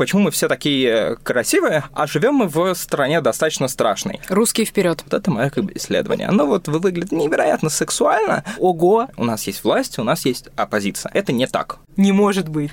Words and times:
почему 0.00 0.22
мы 0.22 0.30
все 0.30 0.48
такие 0.48 1.16
красивые, 1.22 1.84
а 1.92 2.06
живем 2.06 2.36
мы 2.36 2.48
в 2.48 2.72
стране 2.72 3.20
достаточно 3.20 3.68
страшной. 3.68 4.18
Русские 4.30 4.64
вперед. 4.64 5.02
Вот 5.04 5.12
это 5.12 5.30
мое 5.30 5.50
как 5.50 5.64
бы 5.64 5.72
исследование. 5.74 6.26
Оно 6.26 6.46
вот 6.46 6.68
выглядит 6.68 7.12
невероятно 7.12 7.68
сексуально. 7.68 8.42
Ого, 8.56 9.08
у 9.18 9.24
нас 9.24 9.46
есть 9.46 9.62
власть, 9.62 9.98
у 9.98 10.02
нас 10.02 10.24
есть 10.24 10.48
оппозиция. 10.56 11.12
Это 11.12 11.32
не 11.32 11.46
так. 11.46 11.80
Не 11.98 12.12
может 12.12 12.48
быть. 12.48 12.70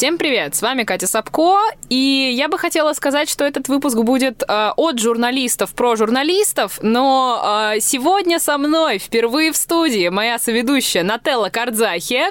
Всем 0.00 0.16
привет! 0.16 0.54
С 0.54 0.62
вами 0.62 0.84
Катя 0.84 1.06
Сапко, 1.06 1.60
и 1.90 2.32
я 2.34 2.48
бы 2.48 2.56
хотела 2.56 2.94
сказать, 2.94 3.28
что 3.28 3.44
этот 3.44 3.68
выпуск 3.68 3.98
будет 3.98 4.42
э, 4.42 4.70
от 4.74 4.98
журналистов 4.98 5.74
про 5.74 5.94
журналистов, 5.94 6.78
но 6.80 7.72
э, 7.74 7.80
сегодня 7.80 8.38
со 8.38 8.56
мной 8.56 8.96
впервые 8.96 9.52
в 9.52 9.58
студии 9.58 10.08
моя 10.08 10.38
соведущая 10.38 11.02
Нателла 11.02 11.50
Кардзахи, 11.50 12.22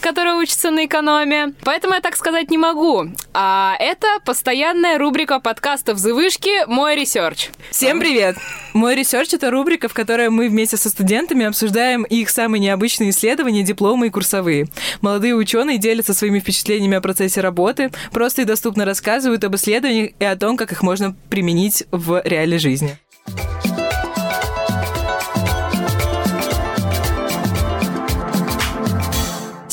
которая 0.00 0.34
учится 0.34 0.70
на 0.70 0.84
экономе, 0.84 1.54
поэтому 1.64 1.94
я 1.94 2.00
так 2.02 2.14
сказать 2.14 2.50
не 2.50 2.58
могу. 2.58 3.06
А 3.32 3.74
это 3.78 4.06
постоянная 4.26 4.98
рубрика 4.98 5.40
подкастов 5.40 5.96
«За 5.96 6.12
вышки» 6.12 6.66
«Мой 6.66 6.94
research». 6.94 7.48
Всем 7.70 8.00
привет! 8.00 8.36
Мой 8.74 8.94
research — 8.94 9.32
это 9.32 9.50
рубрика, 9.50 9.88
в 9.88 9.94
которой 9.94 10.28
мы 10.28 10.50
вместе 10.50 10.76
со 10.76 10.90
студентами 10.90 11.46
обсуждаем 11.46 12.02
их 12.02 12.28
самые 12.28 12.60
необычные 12.60 13.10
исследования, 13.10 13.62
дипломы 13.62 14.08
и 14.08 14.10
курсовые. 14.10 14.66
Молодые 15.00 15.34
ученые 15.34 15.78
делятся 15.78 16.12
своими 16.12 16.38
впечатлениями 16.38 16.97
о 16.98 17.00
процессе 17.00 17.40
работы, 17.40 17.90
просто 18.12 18.42
и 18.42 18.44
доступно 18.44 18.84
рассказывают 18.84 19.44
об 19.44 19.56
исследованиях 19.56 20.12
и 20.18 20.24
о 20.24 20.36
том, 20.36 20.56
как 20.56 20.72
их 20.72 20.82
можно 20.82 21.14
применить 21.30 21.84
в 21.90 22.20
реальной 22.24 22.58
жизни. 22.58 22.98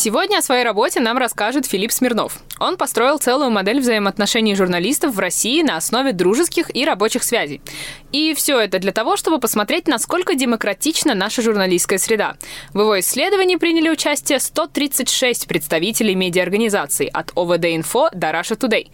Сегодня 0.06 0.38
о 0.38 0.44
своей 0.44 0.64
работе 0.64 1.00
нам 1.00 1.17
расскажет 1.17 1.66
Филипп 1.66 1.92
Смирнов. 1.92 2.38
Он 2.59 2.78
построил 2.78 3.17
целую 3.17 3.50
модель 3.50 3.80
взаимоотношений 3.80 4.53
журналистов 4.53 5.16
в 5.16 5.20
России 5.20 5.64
на 5.64 5.78
основе 5.78 6.12
дружеских 6.12 6.70
и 6.75 6.86
рабочих 6.86 7.23
связей. 7.23 7.59
И 8.12 8.36
все 8.36 8.59
это 8.59 8.78
для 8.78 8.92
того, 8.92 9.17
чтобы 9.17 9.39
посмотреть, 9.39 9.88
насколько 9.88 10.36
демократична 10.36 11.16
наша 11.16 11.42
журналистская 11.42 11.97
среда. 11.97 12.36
В 12.72 12.81
его 12.81 13.00
исследовании 13.00 13.56
приняли 13.56 13.89
участие 13.89 14.39
136 14.39 15.47
представителей 15.47 16.14
медиаорганизаций 16.14 17.08
от 17.08 17.31
ОВД-Инфо 17.31 18.09
до 18.14 18.28
Russia 18.28 18.56
Today. 18.56 18.90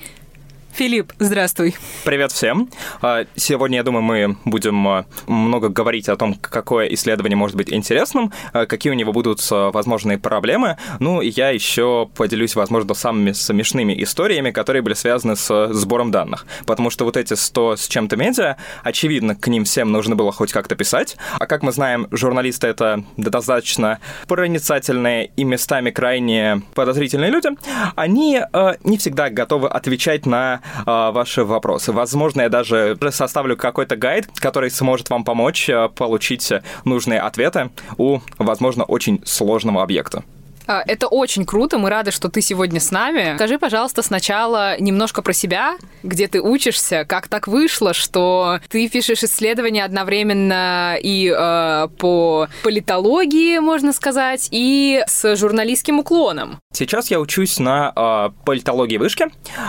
Филипп, 0.74 1.12
здравствуй. 1.20 1.76
Привет 2.06 2.32
всем. 2.32 2.70
А, 3.02 3.26
сегодня, 3.36 3.78
я 3.78 3.84
думаю, 3.84 4.02
мы 4.04 4.38
будем 4.46 4.88
а, 4.88 5.06
много 5.28 5.68
говорить 5.68 6.08
о 6.08 6.16
том, 6.16 6.34
какое 6.34 6.88
исследование 6.88 7.36
может 7.36 7.58
быть 7.58 7.72
интересным, 7.72 8.32
а, 8.54 8.66
какие 8.66 8.92
у 8.92 8.96
него 8.96 9.12
будут 9.12 9.46
возможные 9.52 10.18
проблемы. 10.18 10.78
Ну, 11.00 11.22
и 11.22 11.30
я 11.30 11.50
еще 11.50 12.10
поделюсь, 12.16 12.56
возможно, 12.56 12.94
самыми 12.94 13.34
смешными 13.34 14.02
историями, 14.02 14.52
которые 14.52 14.82
были 14.82 14.94
связаны 14.94 15.36
с 15.36 15.74
сбором 15.74 16.10
данных. 16.10 16.46
Потому 16.66 16.90
что 16.90 17.04
вот 17.04 17.18
эти 17.18 17.34
100 17.34 17.76
с 17.76 17.88
чем-то 17.88 18.16
медиа, 18.16 18.56
очевидно, 18.84 19.36
к 19.36 19.48
ним 19.48 19.66
всем 19.66 19.92
нужно 19.92 20.16
было 20.16 20.32
хоть 20.32 20.54
как-то 20.54 20.76
писать. 20.76 21.18
А 21.38 21.48
как 21.48 21.64
мы 21.64 21.74
знаем, 21.74 22.08
журналисты— 22.12 22.68
это 22.68 23.04
достаточно 23.18 24.00
проницательные 24.28 25.32
и 25.36 25.44
местами 25.44 25.92
крайне 25.92 26.62
подозрительные 26.74 27.30
люди. 27.30 27.50
Они 27.96 28.42
не 28.84 28.98
всегда 28.98 29.30
готовы 29.30 29.68
отвечать 29.68 30.26
на 30.26 30.61
э, 30.86 31.12
ваши 31.12 31.44
вопросы. 31.44 31.92
Возможно, 31.92 32.42
я 32.42 32.50
даже 32.50 32.98
составлю 33.12 33.58
какой-то 33.58 33.96
гайд, 33.96 34.28
который 34.36 34.72
сможет 34.72 35.10
вам 35.10 35.24
помочь 35.24 35.70
э, 35.70 35.90
получить 35.90 36.52
нужные 36.86 37.20
ответы 37.20 37.70
у, 37.98 38.20
возможно, 38.38 38.84
очень 38.84 39.22
сложного 39.26 39.84
объекта. 39.84 40.24
А, 40.72 40.84
это 40.88 41.08
очень 41.08 41.46
круто, 41.46 41.78
мы 41.78 41.90
рады, 41.90 42.12
что 42.12 42.30
ты 42.30 42.42
сегодня 42.42 42.80
с 42.80 42.92
нами. 42.92 43.36
Скажи, 43.36 43.60
пожалуйста, 43.60 44.02
сначала 44.02 44.80
немножко 44.80 45.22
про 45.22 45.34
себя, 45.34 45.76
где 46.02 46.30
ты 46.30 46.42
учишься, 46.42 47.04
как 47.04 47.28
так 47.28 47.48
вышло, 47.48 47.94
что 47.94 48.60
ты 48.70 48.88
пишешь 48.88 49.24
исследования 49.24 49.84
одновременно 49.84 50.96
и 51.02 51.28
э, 51.28 51.88
по 51.98 52.48
политологии, 52.64 53.60
можно 53.60 53.92
сказать, 53.92 54.48
и 54.52 55.04
с 55.08 55.36
журналистским 55.36 56.00
уклоном. 56.00 56.60
Сейчас 56.74 57.12
я 57.12 57.20
учусь 57.20 57.60
на 57.60 57.92
э, 57.94 58.46
политологии 58.46 58.98
вышки, 58.98 59.28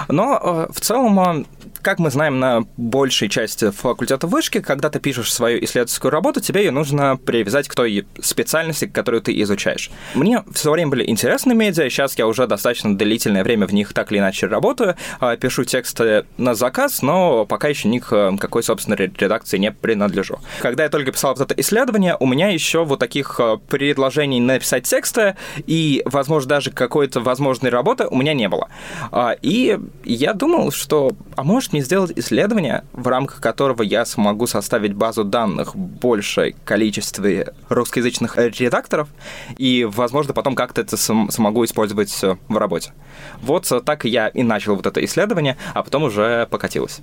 но 0.09 0.69
э, 0.71 0.73
в 0.73 0.81
целом 0.81 1.47
как 1.83 1.99
мы 1.99 2.11
знаем 2.11 2.39
на 2.39 2.65
большей 2.77 3.29
части 3.29 3.71
факультета 3.71 4.27
вышки, 4.27 4.61
когда 4.61 4.89
ты 4.89 5.01
пишешь 5.01 5.33
свою 5.33 5.63
исследовательскую 5.65 6.11
работу, 6.11 6.41
тебе 6.41 6.65
ее 6.65 6.71
нужно 6.71 7.17
привязать 7.17 7.69
к 7.69 7.75
той 7.75 8.07
специальности, 8.21 8.87
которую 8.87 9.23
ты 9.23 9.39
изучаешь. 9.43 9.91
Мне 10.15 10.45
все 10.53 10.71
время 10.71 10.91
были 10.93 11.09
интересны 11.09 11.55
медиа, 11.55 11.91
сейчас 11.91 12.17
я 12.17 12.27
уже 12.27 12.47
достаточно 12.47 12.97
длительное 12.97 13.43
время 13.43 13.67
в 13.67 13.75
них 13.75 13.93
так 13.93 14.13
или 14.13 14.21
иначе 14.21 14.47
работаю, 14.47 14.97
а, 15.21 15.37
пишу 15.37 15.65
тексты 15.65 16.25
на 16.39 16.55
заказ, 16.55 17.03
но 17.03 17.45
пока 17.45 17.69
еще 17.69 17.89
ни 17.89 17.99
к 17.99 18.37
какой, 18.39 18.63
собственно, 18.63 18.95
редакции 18.95 19.59
не 19.59 19.73
принадлежу. 19.73 20.39
Когда 20.61 20.85
я 20.85 20.89
только 20.89 21.13
писал 21.13 21.35
вот 21.35 21.51
это 21.51 21.61
исследование, 21.61 22.17
у 22.19 22.27
меня 22.27 22.49
еще 22.49 22.85
вот 22.85 23.01
таких 23.01 23.41
а, 23.41 23.57
предложений 23.57 24.41
написать 24.41 24.85
тексты 24.85 25.37
и, 25.67 26.03
возможно, 26.05 26.49
даже 26.51 26.71
какой-то 26.71 27.21
возможной 27.21 27.71
работы 27.71 28.07
у 28.07 28.17
меня 28.17 28.35
не 28.35 28.49
было. 28.49 28.69
А, 29.11 29.37
и 29.43 29.79
я 30.05 30.33
думал, 30.33 30.71
что, 30.71 31.13
а 31.37 31.43
может, 31.43 31.72
мне 31.73 31.83
сделать 31.83 32.13
исследование, 32.17 32.85
в 32.93 33.07
рамках 33.09 33.41
которого 33.41 33.83
я 33.83 34.05
смогу 34.05 34.47
составить 34.47 34.95
базу 34.95 35.25
данных 35.25 35.75
большей 35.77 36.55
количестве 36.65 37.55
русскоязычных 37.69 38.37
редакторов, 38.37 39.09
и, 39.57 39.85
возможно, 39.91 40.35
потом 40.35 40.55
как-то 40.55 40.81
это 40.81 40.97
смогу 40.97 41.65
использовать 41.65 42.13
в 42.49 42.57
работе. 42.57 42.93
Вот 43.41 43.71
так 43.85 44.05
я 44.05 44.29
и 44.29 44.43
начал 44.43 44.77
вот 44.77 44.87
это 44.87 45.05
исследование, 45.05 45.57
а 45.75 45.83
потом 45.83 46.05
уже 46.05 46.47
покатилось. 46.51 47.01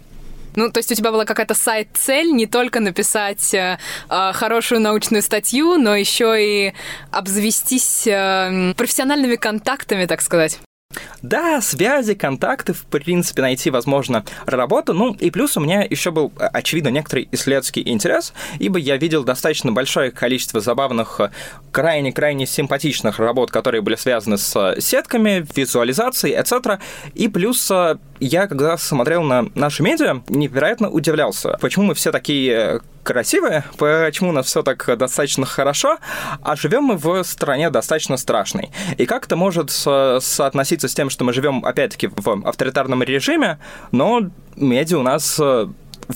Ну, 0.56 0.72
то 0.72 0.79
есть 0.79 0.91
у 0.91 0.96
тебя 0.96 1.12
была 1.12 1.25
какая-то 1.25 1.53
сайт-цель 1.53 2.31
не 2.31 2.47
только 2.47 2.79
написать 2.79 3.53
э, 3.53 3.78
э, 4.09 4.31
хорошую 4.34 4.81
научную 4.81 5.22
статью, 5.22 5.78
но 5.78 5.96
еще 5.96 6.35
и 6.38 6.74
обзавестись 7.12 8.08
э, 8.08 8.74
профессиональными 8.75 9.35
контактами, 9.35 10.06
так 10.06 10.22
сказать. 10.22 10.59
Да, 11.22 11.62
связи, 11.62 12.13
контакты, 12.13 12.74
в 12.74 12.85
принципе, 12.85 13.41
найти 13.41 13.69
возможно 13.69 14.24
работу. 14.46 14.94
Ну, 14.94 15.13
и 15.13 15.31
плюс 15.31 15.57
у 15.57 15.59
меня 15.59 15.81
еще 15.81 16.12
был, 16.12 16.31
э, 16.40 16.46
очевидно, 16.46 16.90
некоторый 16.90 17.28
исследовательский 17.31 17.88
интерес, 17.88 18.34
ибо 18.59 18.80
я 18.80 18.97
видел 18.97 19.24
достаточно 19.24 19.72
большое 19.72 20.12
количество 20.12 20.59
забавных, 20.62 21.19
э, 21.19 21.31
крайне-крайне 21.72 22.46
симпатичных 22.46 23.19
работ, 23.19 23.52
которые 23.52 23.81
были 23.81 23.96
связаны 23.96 24.38
с 24.38 24.56
э, 24.56 24.79
сетками, 24.79 25.46
визуализацией, 25.56 26.40
etc. 26.40 26.79
И 27.16 27.28
плюс 27.28 27.72
я, 28.19 28.47
когда 28.47 28.78
смотрел 28.78 29.24
на 29.24 29.47
наши 29.56 29.84
медиа, 29.84 30.22
невероятно 30.29 30.90
удивлялся, 30.90 31.58
почему 31.62 31.85
мы 31.85 31.94
все 31.96 32.12
такие 32.12 32.81
красивые, 33.09 33.64
почему 33.78 34.30
у 34.30 34.34
нас 34.34 34.46
все 34.46 34.62
так 34.62 34.86
достаточно 34.96 35.44
хорошо, 35.44 35.97
а 36.44 36.56
живем 36.56 36.84
мы 36.84 36.96
в 36.96 37.24
стране 37.24 37.72
достаточно 37.72 38.18
страшной. 38.18 38.70
И 39.00 39.08
как 39.08 39.25
это 39.25 39.36
может 39.36 39.72
со 39.72 40.20
соотноситься 40.22 40.88
с 40.88 40.94
тем, 40.94 41.09
что 41.09 41.24
мы 41.24 41.34
живем, 41.34 41.66
опять-таки, 41.66 42.08
в 42.08 42.47
авторитарном 42.47 43.02
режиме, 43.02 43.58
но 43.92 44.30
медиа 44.56 45.00
у 45.00 45.02
нас, 45.02 45.40
в 45.40 45.72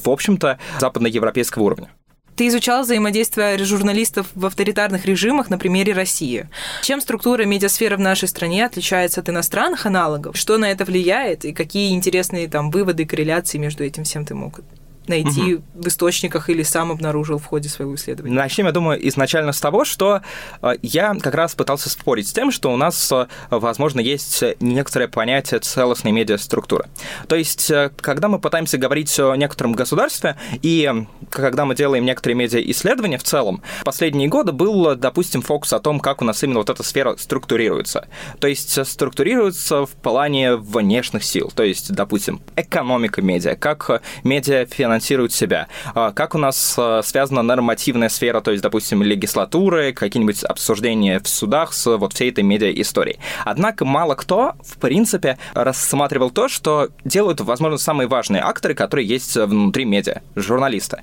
общем-то, 0.06 0.60
западноевропейского 0.80 1.64
уровня. 1.64 1.90
Ты 2.36 2.48
изучал 2.48 2.84
взаимодействие 2.84 3.58
журналистов 3.64 4.28
в 4.36 4.46
авторитарных 4.46 5.06
режимах 5.06 5.50
на 5.50 5.58
примере 5.58 5.94
России. 5.94 6.48
Чем 6.84 7.02
структура 7.02 7.44
медиасферы 7.44 7.98
в 7.98 8.02
нашей 8.02 8.28
стране 8.28 8.66
отличается 8.66 9.22
от 9.22 9.30
иностранных 9.30 9.88
аналогов? 9.88 10.38
Что 10.38 10.60
на 10.60 10.72
это 10.72 10.86
влияет? 10.86 11.44
И 11.46 11.54
какие 11.54 11.94
интересные 11.94 12.48
там 12.48 12.70
выводы 12.70 13.06
корреляции 13.06 13.58
между 13.58 13.84
этим 13.84 14.04
всем 14.04 14.26
ты 14.26 14.36
мог 14.36 14.62
найти 15.08 15.56
угу. 15.56 15.64
в 15.76 15.88
источниках 15.88 16.50
или 16.50 16.64
сам 16.64 16.92
обнаружил 16.92 17.38
в 17.38 17.46
ходе 17.46 17.70
своего 17.70 17.96
исследования? 17.96 18.34
Начнем, 18.36 18.68
я 18.68 18.72
думаю, 18.72 19.08
изначально 19.08 19.52
с 19.52 19.60
того, 19.60 19.86
что 19.86 20.22
э, 20.62 20.74
я 20.82 21.16
как 21.16 21.36
раз 21.36 21.56
пытался 21.56 21.90
спорить 21.90 22.28
с 22.28 22.34
тем, 22.34 22.52
что 22.52 22.72
у 22.72 22.78
нас, 22.78 23.12
э, 23.12 23.28
возможно, 23.50 24.00
есть 24.00 24.44
некоторое 24.60 25.08
понятие 25.08 25.60
целостной 25.60 26.12
медиаструктуры. 26.12 26.86
То 27.28 27.36
есть, 27.36 27.70
э, 27.70 27.92
когда 27.98 28.28
мы 28.28 28.40
пытаемся 28.40 28.78
говорить 28.78 29.20
о 29.20 29.36
некотором 29.36 29.74
государстве, 29.74 30.38
и 30.62 30.92
когда 31.30 31.66
мы 31.66 31.76
делаем 31.76 32.06
некоторые 32.06 32.36
медиа-исследования 32.36 33.18
в 33.18 33.24
целом, 33.24 33.62
последние 33.84 34.30
годы 34.30 34.52
был, 34.52 34.96
допустим, 34.96 35.42
фокус 35.42 35.74
о 35.74 35.80
том, 35.80 36.00
как 36.00 36.22
у 36.22 36.26
нас 36.26 36.44
именно 36.44 36.60
вот 36.60 36.70
эта 36.70 36.84
сфера 36.84 37.16
структурируется. 37.18 38.08
То 38.40 38.48
есть, 38.48 38.86
структурируется 38.88 39.86
в 39.86 39.92
плане 39.92 40.56
внешних 40.56 41.24
сил, 41.24 41.52
то 41.54 41.64
есть, 41.64 41.92
допустим, 41.94 42.42
экономика 42.56 43.22
медиа, 43.22 43.56
как 43.56 44.02
медиа 44.24 44.66
финансирование 44.66 44.93
анонсируют 44.94 45.34
себя, 45.34 45.68
а, 45.96 46.12
как 46.12 46.36
у 46.36 46.38
нас 46.38 46.76
а, 46.78 47.02
связана 47.04 47.42
нормативная 47.42 48.10
сфера, 48.10 48.42
то 48.42 48.52
есть, 48.52 48.62
допустим, 48.62 49.02
легислатуры, 49.02 49.92
какие-нибудь 49.92 50.44
обсуждения 50.44 51.20
в 51.20 51.28
судах 51.28 51.74
с 51.74 51.98
вот 51.98 52.14
всей 52.14 52.30
этой 52.30 52.44
медиа-историей. 52.44 53.18
Однако 53.44 53.86
мало 53.86 54.16
кто, 54.16 54.54
в 54.64 54.78
принципе, 54.78 55.38
рассматривал 55.54 56.30
то, 56.30 56.48
что 56.48 56.90
делают, 57.04 57.42
возможно, 57.42 57.78
самые 57.78 58.08
важные 58.08 58.44
акторы, 58.44 58.76
которые 58.76 59.08
есть 59.08 59.36
внутри 59.36 59.86
медиа, 59.86 60.22
журналисты 60.36 61.02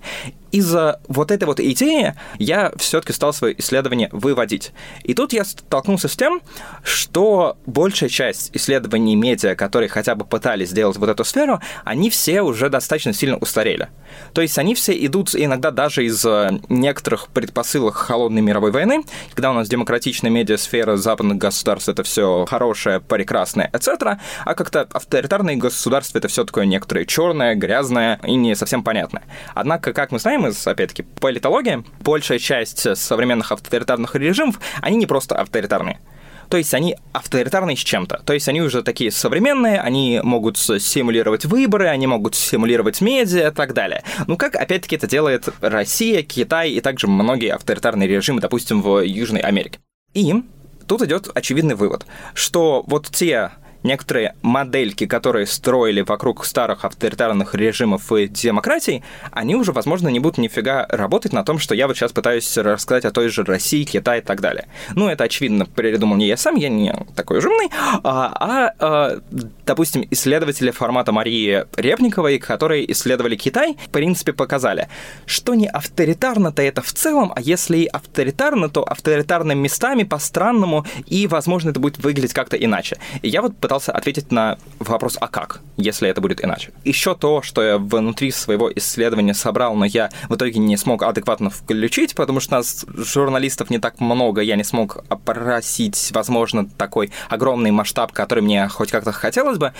из-за 0.53 1.01
вот 1.09 1.31
этой 1.31 1.45
вот 1.45 1.61
идеи 1.61 2.15
я 2.39 2.73
все-таки 2.77 3.13
стал 3.13 3.33
свое 3.33 3.59
исследование 3.61 4.09
выводить. 4.13 4.73
И 5.05 5.15
тут 5.15 5.33
я 5.33 5.45
столкнулся 5.45 6.09
с 6.09 6.17
тем, 6.17 6.43
что 6.83 7.57
большая 7.67 8.09
часть 8.09 8.51
исследований 8.55 9.17
медиа, 9.17 9.55
которые 9.55 9.89
хотя 9.89 10.15
бы 10.15 10.25
пытались 10.25 10.71
сделать 10.71 10.97
вот 10.97 11.09
эту 11.09 11.25
сферу, 11.25 11.61
они 11.85 12.11
все 12.11 12.43
уже 12.43 12.69
достаточно 12.69 13.13
сильно 13.13 13.37
устарели. 13.37 13.89
То 14.33 14.43
есть 14.43 14.59
они 14.59 14.75
все 14.75 14.93
идут 15.07 15.35
иногда 15.35 15.71
даже 15.71 16.05
из 16.05 16.25
некоторых 16.69 17.29
предпосылок 17.29 17.95
холодной 17.97 18.43
мировой 18.43 18.73
войны, 18.73 19.05
когда 19.31 19.51
у 19.51 19.55
нас 19.55 19.69
демократичная 19.69 20.31
медиасфера 20.31 20.97
западных 20.97 21.39
государств 21.39 21.89
это 21.89 22.03
все 22.03 22.45
хорошее, 22.49 23.01
прекрасное, 23.01 23.71
etc., 23.73 24.19
а 24.45 24.55
как-то 24.55 24.89
авторитарные 24.93 25.57
государства 25.57 26.19
это 26.19 26.29
все 26.29 26.45
такое 26.45 26.65
некоторое 26.65 27.05
черное, 27.07 27.55
грязное 27.55 28.21
и 28.25 28.35
не 28.35 28.55
совсем 28.55 28.83
понятное. 28.83 29.23
Однако, 29.55 29.93
как 29.93 30.11
мы 30.11 30.19
знаем, 30.19 30.40
знаем 30.41 30.53
из, 30.53 30.67
опять-таки, 30.67 31.03
политологии, 31.03 31.85
большая 32.01 32.39
часть 32.39 32.97
современных 32.97 33.53
авторитарных 33.53 34.15
режимов, 34.15 34.61
они 34.81 34.97
не 34.97 35.07
просто 35.07 35.37
авторитарные. 35.37 36.01
То 36.49 36.57
есть 36.57 36.75
они 36.75 36.97
авторитарные 37.13 37.77
с 37.77 37.81
чем-то. 37.81 38.23
То 38.25 38.33
есть 38.33 38.49
они 38.49 38.61
уже 38.61 38.83
такие 38.83 39.13
современные, 39.13 39.81
они 39.81 40.21
могут 40.25 40.59
симулировать 40.59 41.45
выборы, 41.45 41.87
они 41.87 42.09
могут 42.09 42.35
симулировать 42.35 43.01
медиа 43.01 43.49
и 43.49 43.55
так 43.55 43.73
далее. 43.73 44.03
Ну, 44.27 44.37
как, 44.37 44.57
опять-таки, 44.57 44.97
это 44.97 45.07
делает 45.07 45.49
Россия, 45.61 46.23
Китай 46.23 46.71
и 46.71 46.81
также 46.81 47.07
многие 47.07 47.55
авторитарные 47.55 48.09
режимы, 48.09 48.41
допустим, 48.41 48.83
в 48.83 49.01
Южной 49.01 49.43
Америке. 49.43 49.79
И 50.13 50.35
тут 50.89 51.03
идет 51.03 51.29
очевидный 51.33 51.77
вывод, 51.77 52.05
что 52.35 52.83
вот 52.89 53.07
те 53.13 53.53
некоторые 53.83 54.35
модельки, 54.43 55.07
которые 55.07 55.47
строили 55.47 56.03
вокруг 56.03 56.45
старых 56.45 56.85
авторитарных 56.85 57.55
режимов 57.55 58.13
и 58.13 58.29
демократий, 58.29 59.03
они 59.33 59.57
уже, 59.57 59.73
возможно, 59.73 60.09
не 60.09 60.21
будут 60.21 60.39
нифига 60.39 60.87
работать 60.89 61.33
на 61.33 61.45
том, 61.45 61.59
что 61.59 61.75
я 61.75 61.87
вот 61.87 61.97
сейчас 61.97 62.13
пытаюсь 62.13 62.57
рассказать 62.57 63.05
о 63.05 63.11
той 63.11 63.29
же 63.29 63.45
России, 63.45 63.85
Китае 63.85 64.21
и 64.21 64.25
так 64.25 64.41
далее. 64.41 64.67
Ну, 64.95 65.09
это, 65.09 65.25
очевидно, 65.25 65.67
придумал 65.67 66.17
не 66.17 66.27
я 66.27 66.37
сам, 66.37 66.57
я 66.57 66.69
не 66.69 66.95
такой 67.15 67.39
уж 67.39 67.47
умный, 67.47 67.71
а, 68.03 68.33
а, 68.39 68.75
а 68.79 69.21
допустим, 69.67 70.07
исследователи 70.11 70.71
формата 70.71 71.13
Марии 71.13 71.65
Репниковой, 71.77 72.39
которые 72.39 72.91
исследовали 72.93 73.37
Китай, 73.37 73.77
в 73.87 73.91
принципе, 73.91 74.33
показали, 74.33 74.89
что 75.27 75.55
не 75.55 75.69
авторитарно-то 75.69 76.63
это 76.63 76.83
в 76.83 76.93
целом, 76.93 77.33
а 77.35 77.41
если 77.41 77.79
и 77.79 77.87
авторитарно, 77.87 78.69
то 78.69 78.83
авторитарными 78.83 79.61
местами 79.61 80.03
по-странному, 80.03 80.85
и, 81.07 81.27
возможно, 81.27 81.71
это 81.71 81.81
будет 81.81 81.99
выглядеть 81.99 82.33
как-то 82.33 82.57
иначе. 82.57 82.99
И 83.23 83.29
я 83.29 83.43
вот 83.43 83.57
пытался 83.71 83.93
ответить 83.93 84.33
на 84.33 84.59
вопрос 84.81 85.17
«а 85.21 85.29
как?», 85.29 85.61
если 85.77 86.09
это 86.09 86.21
будет 86.21 86.45
иначе. 86.45 86.73
Еще 86.85 87.15
то, 87.15 87.41
что 87.41 87.63
я 87.63 87.79
внутри 87.79 88.33
своего 88.33 88.69
исследования 88.75 89.33
собрал, 89.33 89.77
но 89.77 89.85
я 89.85 90.11
в 90.29 90.35
итоге 90.35 90.59
не 90.59 90.77
смог 90.77 91.05
адекватно 91.05 91.51
включить, 91.51 92.17
потому 92.17 92.41
что 92.41 92.57
нас 92.57 92.85
журналистов 92.93 93.71
не 93.71 93.79
так 93.79 94.01
много, 94.01 94.41
я 94.41 94.57
не 94.57 94.65
смог 94.65 95.05
опросить, 95.09 96.11
возможно, 96.13 96.69
такой 96.69 97.13
огромный 97.29 97.71
масштаб, 97.71 98.11
который 98.11 98.43
мне 98.43 98.67
хоть 98.67 98.91
как-то 98.91 99.13
хотелось 99.13 99.59
бы, 99.59 99.73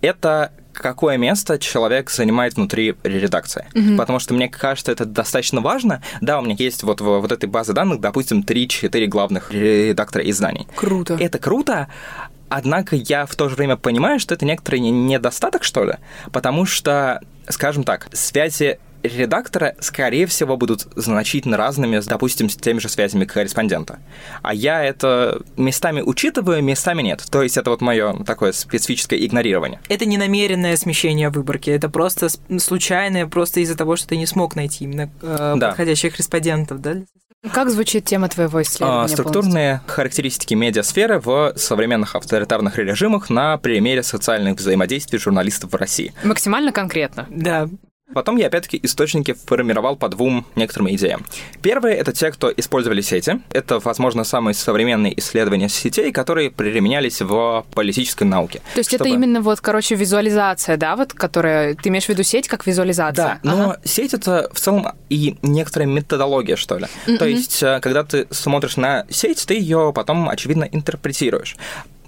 это 0.00 0.50
какое 0.72 1.16
место 1.16 1.58
человек 1.58 2.10
занимает 2.10 2.56
внутри 2.56 2.94
редакции. 3.02 3.66
Mm-hmm. 3.72 3.96
Потому 3.96 4.18
что 4.18 4.34
мне 4.34 4.48
кажется, 4.48 4.92
это 4.92 5.04
достаточно 5.04 5.60
важно. 5.60 6.02
Да, 6.20 6.38
у 6.38 6.42
меня 6.42 6.56
есть 6.58 6.82
вот 6.82 7.00
в 7.00 7.20
вот 7.20 7.32
этой 7.32 7.48
базе 7.48 7.72
данных, 7.72 8.00
допустим, 8.00 8.44
3-4 8.46 9.06
главных 9.06 9.52
редактора 9.52 10.28
изданий. 10.28 10.66
Круто. 10.74 11.16
Это 11.18 11.38
круто, 11.38 11.88
Однако 12.48 12.96
я 12.96 13.26
в 13.26 13.34
то 13.34 13.48
же 13.48 13.56
время 13.56 13.76
понимаю, 13.76 14.20
что 14.20 14.34
это 14.34 14.44
некоторый 14.44 14.80
недостаток, 14.80 15.64
что 15.64 15.84
ли, 15.84 15.94
потому 16.32 16.64
что, 16.64 17.20
скажем 17.48 17.84
так, 17.84 18.08
связи 18.12 18.78
редактора, 19.02 19.74
скорее 19.80 20.26
всего, 20.26 20.56
будут 20.56 20.86
значительно 20.96 21.56
разными, 21.56 22.00
допустим, 22.06 22.48
с 22.48 22.56
теми 22.56 22.78
же 22.78 22.88
связями 22.88 23.24
корреспондента. 23.24 24.00
А 24.42 24.54
я 24.54 24.84
это 24.84 25.42
местами 25.56 26.00
учитываю, 26.00 26.62
местами 26.62 27.02
нет. 27.02 27.24
То 27.30 27.42
есть 27.42 27.56
это 27.56 27.70
вот 27.70 27.80
мое 27.80 28.24
такое 28.24 28.52
специфическое 28.52 29.18
игнорирование. 29.18 29.80
Это 29.88 30.06
не 30.06 30.18
намеренное 30.18 30.76
смещение 30.76 31.30
выборки, 31.30 31.70
это 31.70 31.88
просто 31.88 32.28
случайное, 32.58 33.26
просто 33.26 33.60
из-за 33.60 33.76
того, 33.76 33.96
что 33.96 34.08
ты 34.08 34.16
не 34.16 34.26
смог 34.26 34.56
найти 34.56 34.84
именно 34.84 35.10
э, 35.22 35.54
да. 35.56 35.68
подходящих 35.68 36.12
корреспондентов, 36.12 36.80
да? 36.80 36.96
Как 37.52 37.70
звучит 37.70 38.04
тема 38.04 38.28
твоего 38.28 38.62
исследования? 38.62 39.04
А, 39.04 39.08
структурные 39.08 39.70
полностью? 39.76 39.94
характеристики 39.94 40.54
медиасферы 40.54 41.20
в 41.20 41.52
современных 41.56 42.14
авторитарных 42.16 42.78
режимах 42.78 43.30
на 43.30 43.56
примере 43.58 44.02
социальных 44.02 44.56
взаимодействий 44.58 45.18
журналистов 45.18 45.72
в 45.72 45.76
России. 45.76 46.12
Максимально 46.24 46.72
конкретно. 46.72 47.26
Да. 47.30 47.68
Потом 48.14 48.36
я, 48.36 48.46
опять-таки, 48.46 48.78
источники 48.82 49.34
формировал 49.34 49.96
по 49.96 50.08
двум 50.08 50.46
некоторым 50.54 50.90
идеям. 50.92 51.24
Первые— 51.60 51.96
это 51.98 52.12
те, 52.12 52.30
кто 52.30 52.52
использовали 52.56 53.00
сети. 53.00 53.40
Это, 53.50 53.80
возможно, 53.80 54.22
самые 54.22 54.54
современные 54.54 55.18
исследования 55.18 55.68
сетей, 55.68 56.12
которые 56.12 56.52
применялись 56.52 57.20
в 57.20 57.66
политической 57.74 58.22
науке. 58.22 58.60
То 58.74 58.78
есть 58.78 58.90
чтобы... 58.90 59.08
это 59.08 59.14
именно 59.14 59.40
вот, 59.40 59.60
короче, 59.60 59.96
визуализация, 59.96 60.76
да, 60.76 60.94
вот, 60.94 61.12
которая... 61.12 61.74
Ты 61.74 61.88
имеешь 61.88 62.06
в 62.06 62.08
виду 62.08 62.22
сеть 62.22 62.46
как 62.46 62.64
визуализация? 62.66 63.40
Да, 63.42 63.50
но 63.54 63.76
сеть— 63.84 64.14
это 64.14 64.50
в 64.52 64.60
целом 64.60 64.86
и 65.08 65.36
некоторая 65.42 65.88
методология, 65.88 66.54
что 66.54 66.78
ли. 66.78 66.86
Mm-hmm. 67.06 67.18
То 67.18 67.24
есть, 67.26 67.62
э, 67.62 67.80
когда 67.80 68.04
ты 68.04 68.28
смотришь 68.30 68.76
на 68.76 69.04
сеть, 69.10 69.44
ты 69.46 69.54
ее 69.54 69.92
потом, 69.92 70.28
очевидно, 70.28 70.64
интерпретируешь. 70.70 71.56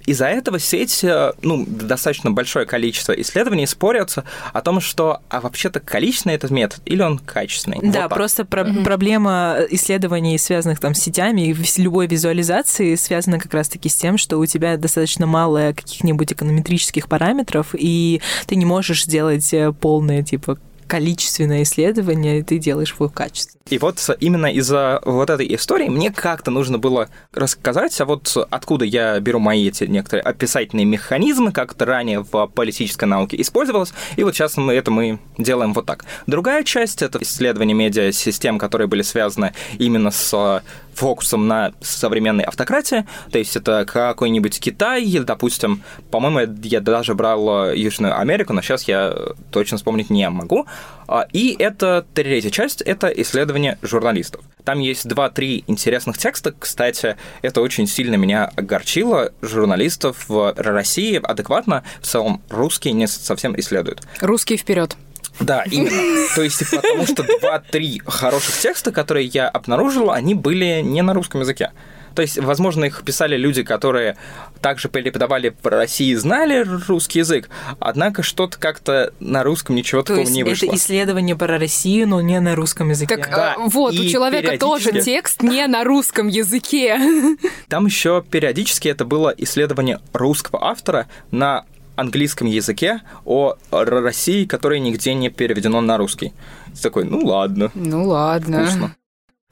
Из-за 0.09 0.27
этого 0.27 0.59
сеть, 0.59 1.05
э, 1.05 1.33
ну, 1.43 1.67
достаточно 1.67 2.31
большое 2.31 2.65
количество 2.65 3.13
исследований 3.13 3.67
спорятся 3.67 4.25
о 4.55 4.63
том, 4.63 4.81
что, 4.81 5.21
а 5.29 5.41
вообще-то 5.41 5.81
количественный 5.81 6.35
этот 6.35 6.51
метод 6.51 6.81
или 6.87 7.03
он 7.03 7.19
качественный? 7.19 7.79
Да, 7.83 8.05
вот 8.05 8.15
просто 8.15 8.47
про- 8.47 8.63
mm-hmm. 8.63 8.85
проблема 8.85 9.59
исследований, 9.71 10.39
связанных 10.39 10.81
там 10.81 10.95
с 10.95 11.01
сетями 11.01 11.51
и 11.51 11.57
любой 11.77 12.07
визуализации 12.07 12.95
связана 12.95 13.39
как 13.39 13.53
раз-таки 13.53 13.91
с 13.91 13.97
тем, 13.97 14.17
что 14.17 14.39
у 14.39 14.47
тебя 14.47 14.79
достаточно 14.79 15.27
мало 15.27 15.75
каких-нибудь 15.77 16.33
эконометрических 16.33 17.07
параметров, 17.07 17.75
и 17.75 18.23
ты 18.47 18.57
не 18.57 18.65
можешь 18.65 19.05
сделать 19.05 19.53
э, 19.53 19.73
полное, 19.73 20.23
типа, 20.23 20.59
количественное 20.87 21.63
исследование, 21.65 22.39
и 22.39 22.43
ты 22.43 22.59
делаешь 22.59 22.95
его 22.95 23.09
качественно. 23.11 23.58
И 23.71 23.79
вот 23.79 23.99
именно 24.21 24.47
из-за 24.47 25.01
вот 25.05 25.31
этой 25.31 25.55
истории 25.55 25.89
мне 25.89 26.11
как-то 26.11 26.51
нужно 26.51 26.79
было 26.79 27.09
рассказать, 27.33 28.01
а 28.01 28.05
вот 28.07 28.35
откуда 28.51 28.85
я 28.85 29.21
беру 29.21 29.39
мои 29.39 29.69
эти 29.69 29.85
некоторые 29.85 30.23
описательные 30.23 30.87
механизмы, 30.87 31.53
как 31.53 31.73
это 31.73 31.85
ранее 31.85 32.21
в 32.21 32.47
политической 32.47 33.05
науке 33.05 33.41
использовалось, 33.41 33.93
и 34.17 34.25
вот 34.25 34.35
сейчас 34.35 34.57
мы 34.57 34.73
это 34.73 34.91
мы 34.91 35.19
делаем 35.37 35.75
вот 35.75 35.87
так. 35.87 36.05
Другая 36.27 36.65
часть— 36.65 37.03
это 37.03 37.19
исследование 37.21 37.75
медиасистем, 37.75 38.59
которые 38.59 38.89
были 38.89 39.03
связаны 39.03 39.53
именно 39.79 40.11
с 40.11 40.63
фокусом 40.99 41.47
на 41.47 41.73
современной 41.81 42.45
автократии, 42.45 43.07
то 43.31 43.39
есть 43.39 43.55
это 43.55 43.85
какой-нибудь 43.85 44.59
Китай, 44.59 45.05
или, 45.05 45.23
допустим, 45.23 45.83
по-моему, 46.11 46.53
я 46.65 46.81
даже 46.81 47.15
брал 47.15 47.73
Южную 47.73 48.19
Америку, 48.19 48.53
но 48.53 48.63
сейчас 48.63 48.89
я 48.89 49.15
точно 49.53 49.77
вспомнить 49.77 50.11
не 50.11 50.29
могу. 50.29 50.67
А, 51.07 51.27
и 51.33 51.57
это 51.59 52.05
третья 52.15 52.51
часть, 52.51 52.83
это 52.83 53.09
исследование 53.09 53.58
журналистов. 53.83 54.45
Там 54.65 54.81
есть 54.81 55.09
два-три 55.09 55.65
интересных 55.67 56.19
текста. 56.19 56.53
Кстати, 56.59 57.17
это 57.43 57.61
очень 57.61 57.87
сильно 57.87 58.17
меня 58.17 58.51
огорчило. 58.57 59.33
Журналистов 59.41 60.29
в 60.29 60.55
России 60.57 61.21
адекватно 61.23 61.85
в 62.01 62.07
целом 62.07 62.43
русские 62.51 62.93
не 62.93 63.07
совсем 63.07 63.59
исследуют. 63.59 64.03
Русские 64.21 64.59
вперед. 64.59 64.97
Да, 65.41 65.63
именно. 65.71 66.29
То 66.35 66.43
есть, 66.43 66.69
потому 66.71 67.07
что 67.07 67.25
два-три 67.41 68.03
хороших 68.07 68.59
текста, 68.59 68.93
которые 68.93 69.27
я 69.27 69.49
обнаружил, 69.49 70.11
они 70.11 70.35
были 70.35 70.81
не 70.83 71.03
на 71.03 71.15
русском 71.15 71.41
языке. 71.41 71.71
То 72.19 72.23
есть, 72.23 72.37
возможно, 72.37 72.87
их 72.87 73.05
писали 73.05 73.37
люди, 73.37 73.63
которые 73.63 74.17
также 74.61 74.89
преподавали 74.89 75.55
в 75.63 75.67
России, 75.69 76.13
знали 76.15 76.67
русский 76.89 77.21
язык, 77.21 77.49
однако 77.79 78.25
что-то 78.25 78.59
как-то 78.59 79.13
на 79.21 79.45
русском 79.45 79.77
ничего 79.77 80.03
То 80.03 80.17
такого 80.17 80.29
не 80.29 80.43
вышло. 80.43 80.67
это 80.67 80.75
исследование 80.75 81.37
про 81.37 81.59
Россию, 81.59 82.09
но 82.09 82.21
не 82.21 82.41
на 82.41 82.57
русском 82.57 82.89
языке. 82.89 83.19
Так 83.19 83.31
да. 83.31 83.55
а, 83.57 83.69
вот, 83.69 83.95
и 83.95 84.01
у 84.01 84.09
человека 84.09 84.49
периодически... 84.49 84.91
тоже 84.91 85.01
текст 85.01 85.43
не 85.45 85.65
на 85.69 85.85
русском 85.85 86.27
языке. 86.27 86.99
Там 87.69 87.87
еще 87.87 88.25
периодически 88.29 88.89
это 88.89 89.05
было 89.05 89.33
исследование 89.39 90.01
русского 90.13 90.65
автора 90.65 91.07
на 91.31 91.67
английском 91.95 92.49
языке 92.49 93.03
о 93.25 93.55
России, 93.71 94.45
которое 94.45 94.81
нигде 94.81 95.15
не 95.15 95.31
переведено 95.31 95.81
на 95.81 95.97
русский. 95.97 96.33
Ты 96.75 96.83
такой, 96.83 97.05
ну 97.05 97.25
ладно. 97.25 97.71
Ну 97.77 98.09
ладно. 98.09 98.65
Вкусно. 98.65 98.97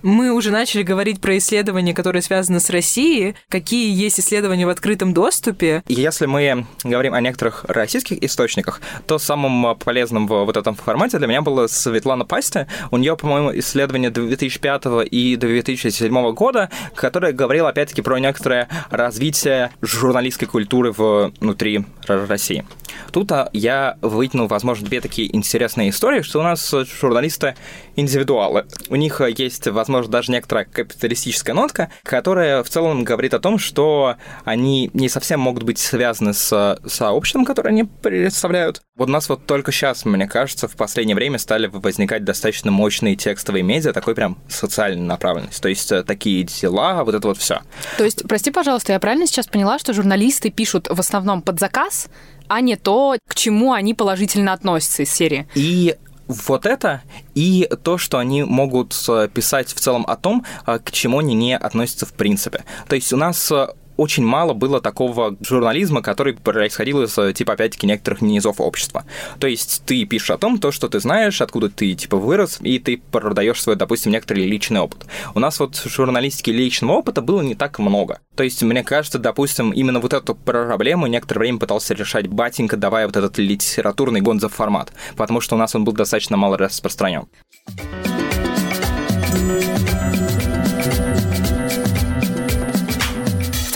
Мы 0.03 0.31
уже 0.31 0.51
начали 0.51 0.83
говорить 0.83 1.23
про 1.23 1.39
исследования, 1.39 1.95
которые 1.95 2.21
связаны 2.21 2.61
с 2.61 2.69
Россией. 2.69 3.35
Какие 3.49 3.97
есть 3.97 4.21
исследования 4.21 4.67
в 4.67 4.69
открытом 4.69 5.15
доступе? 5.15 5.83
Если 5.89 6.27
мы 6.27 6.67
говорим 6.85 7.15
о 7.15 7.21
некоторых 7.23 7.65
российских 7.65 8.23
источниках, 8.23 8.83
то 9.07 9.17
самым 9.19 9.75
полезным 9.79 10.27
в 10.27 10.45
вот 10.45 10.59
этом 10.59 10.75
формате 10.75 11.17
для 11.17 11.27
меня 11.27 11.41
была 11.41 11.67
Светлана 11.67 12.27
Пасти. 12.27 12.67
У 12.91 12.99
нее, 12.99 13.17
по-моему, 13.17 13.59
исследование 13.59 14.11
2005 14.11 14.83
и 15.11 15.37
2007 15.37 16.33
года, 16.35 16.69
которое 16.95 17.33
говорило, 17.33 17.71
опять-таки, 17.71 18.03
про 18.03 18.19
некоторое 18.19 18.69
развитие 18.91 19.71
журналистской 19.81 20.47
культуры 20.47 20.93
внутри 20.93 21.87
России. 22.07 22.67
Тут 23.13 23.33
а, 23.33 23.49
я 23.55 23.97
вытянул, 24.03 24.47
возможно, 24.47 24.87
две 24.87 25.01
такие 25.01 25.35
интересные 25.35 25.89
истории, 25.89 26.21
что 26.21 26.41
у 26.41 26.43
нас 26.43 26.75
журналисты 27.01 27.55
индивидуалы. 27.97 28.67
У 28.91 28.97
них 28.97 29.21
есть, 29.37 29.67
возможно, 29.87 30.11
даже 30.11 30.33
некоторая 30.33 30.65
капиталистическая 30.65 31.53
нотка, 31.53 31.91
которая 32.03 32.63
в 32.63 32.69
целом 32.69 33.05
говорит 33.05 33.35
о 33.35 33.39
том, 33.39 33.59
что 33.59 34.17
они 34.45 34.91
не 34.93 35.09
совсем 35.09 35.41
могут 35.41 35.63
быть 35.63 35.79
связаны 35.79 36.35
с 36.35 36.79
сообществом, 36.87 37.45
которое 37.45 37.71
они 37.71 37.85
представляют. 37.85 38.83
Вот 38.97 39.09
у 39.09 39.13
нас 39.13 39.29
вот 39.29 39.47
только 39.47 39.73
сейчас, 39.73 40.05
мне 40.05 40.27
кажется, 40.27 40.69
в 40.69 40.77
последнее 40.77 41.15
время 41.15 41.39
стали 41.39 41.67
возникать 41.67 42.25
достаточно 42.25 42.71
мощные 42.71 43.15
текстовые 43.17 43.63
медиа, 43.63 43.93
такой 43.93 44.15
прям 44.15 44.39
социальной 44.49 45.05
направленности. 45.05 45.61
То 45.61 45.69
есть 45.69 45.93
э, 45.93 46.03
такие 46.03 46.45
дела, 46.45 47.05
вот 47.05 47.15
это 47.15 47.29
вот 47.29 47.39
все. 47.39 47.61
То 47.99 48.05
есть, 48.05 48.27
прости, 48.27 48.51
пожалуйста, 48.51 48.93
я 48.93 49.01
правильно 49.01 49.27
сейчас 49.27 49.47
поняла, 49.47 49.79
что 49.79 49.93
журналисты 49.93 50.51
пишут 50.51 50.89
в 50.91 50.99
основном 50.99 51.43
под 51.43 51.61
заказ, 51.61 52.09
а 52.49 52.61
не 52.61 52.77
то, 52.77 53.17
к 53.29 53.35
чему 53.35 53.73
они 53.73 53.95
положительно 53.95 54.53
относятся 54.53 55.03
из 55.03 55.13
серии. 55.13 55.47
И 55.55 55.97
вот 56.29 56.67
это 56.67 57.03
и 57.35 57.69
то, 57.83 57.99
что 57.99 58.19
они 58.19 58.43
могут 58.43 58.97
э, 59.09 59.29
писать 59.33 59.69
в 59.69 59.81
целом 59.81 60.05
о 60.07 60.17
том, 60.17 60.45
э, 60.67 60.79
к 60.79 60.91
чему 60.91 61.21
они 61.21 61.35
не 61.35 61.57
относятся 61.57 62.07
в 62.07 62.13
принципе. 62.13 62.65
То 62.89 62.97
есть 62.97 63.13
у 63.13 63.17
нас 63.17 63.51
э, 63.51 63.69
очень 63.97 64.25
мало 64.25 64.53
было 64.53 64.81
такого 64.81 65.37
журнализма, 65.41 66.03
который 66.03 66.35
происходил 66.35 67.03
из, 67.03 67.19
типа, 67.35 67.55
опять-таки, 67.55 67.87
некоторых 67.87 68.21
низов 68.21 68.61
общества. 68.61 69.05
То 69.39 69.47
есть 69.47 69.83
ты 69.87 70.05
пишешь 70.05 70.31
о 70.31 70.39
том, 70.39 70.59
то, 70.59 70.73
что 70.73 70.89
ты 70.89 71.01
знаешь, 71.01 71.41
откуда 71.41 71.69
ты, 71.69 71.95
типа, 71.95 72.17
вырос, 72.17 72.59
и 72.61 72.79
ты 72.79 72.99
продаешь 72.99 73.63
свой, 73.63 73.77
допустим, 73.77 74.13
некоторый 74.13 74.47
личный 74.47 74.81
опыт. 74.81 75.07
У 75.35 75.41
нас 75.41 75.61
вот 75.61 75.77
журналистики 75.85 76.51
личного 76.51 76.93
опыта 76.93 77.23
было 77.23 77.41
не 77.43 77.55
так 77.55 77.79
много. 77.79 78.21
То 78.35 78.43
есть, 78.43 78.63
мне 78.63 78.85
кажется, 78.85 79.19
допустим, 79.19 79.71
именно 79.71 80.01
вот 80.01 80.13
эту 80.13 80.35
проблему 80.35 81.07
некоторое 81.07 81.41
время 81.41 81.59
пытался 81.59 81.95
решать 81.95 82.27
батенька, 82.27 82.77
давая 82.77 83.07
вот 83.07 83.17
этот 83.17 83.39
литературный 83.39 84.21
гонзов 84.21 84.55
формат, 84.55 84.93
потому 85.17 85.41
что 85.41 85.55
у 85.55 85.59
нас 85.59 85.75
он 85.75 85.85
был 85.85 85.93
достаточно 85.93 86.37
мало 86.37 86.59
распространен. 86.59 87.27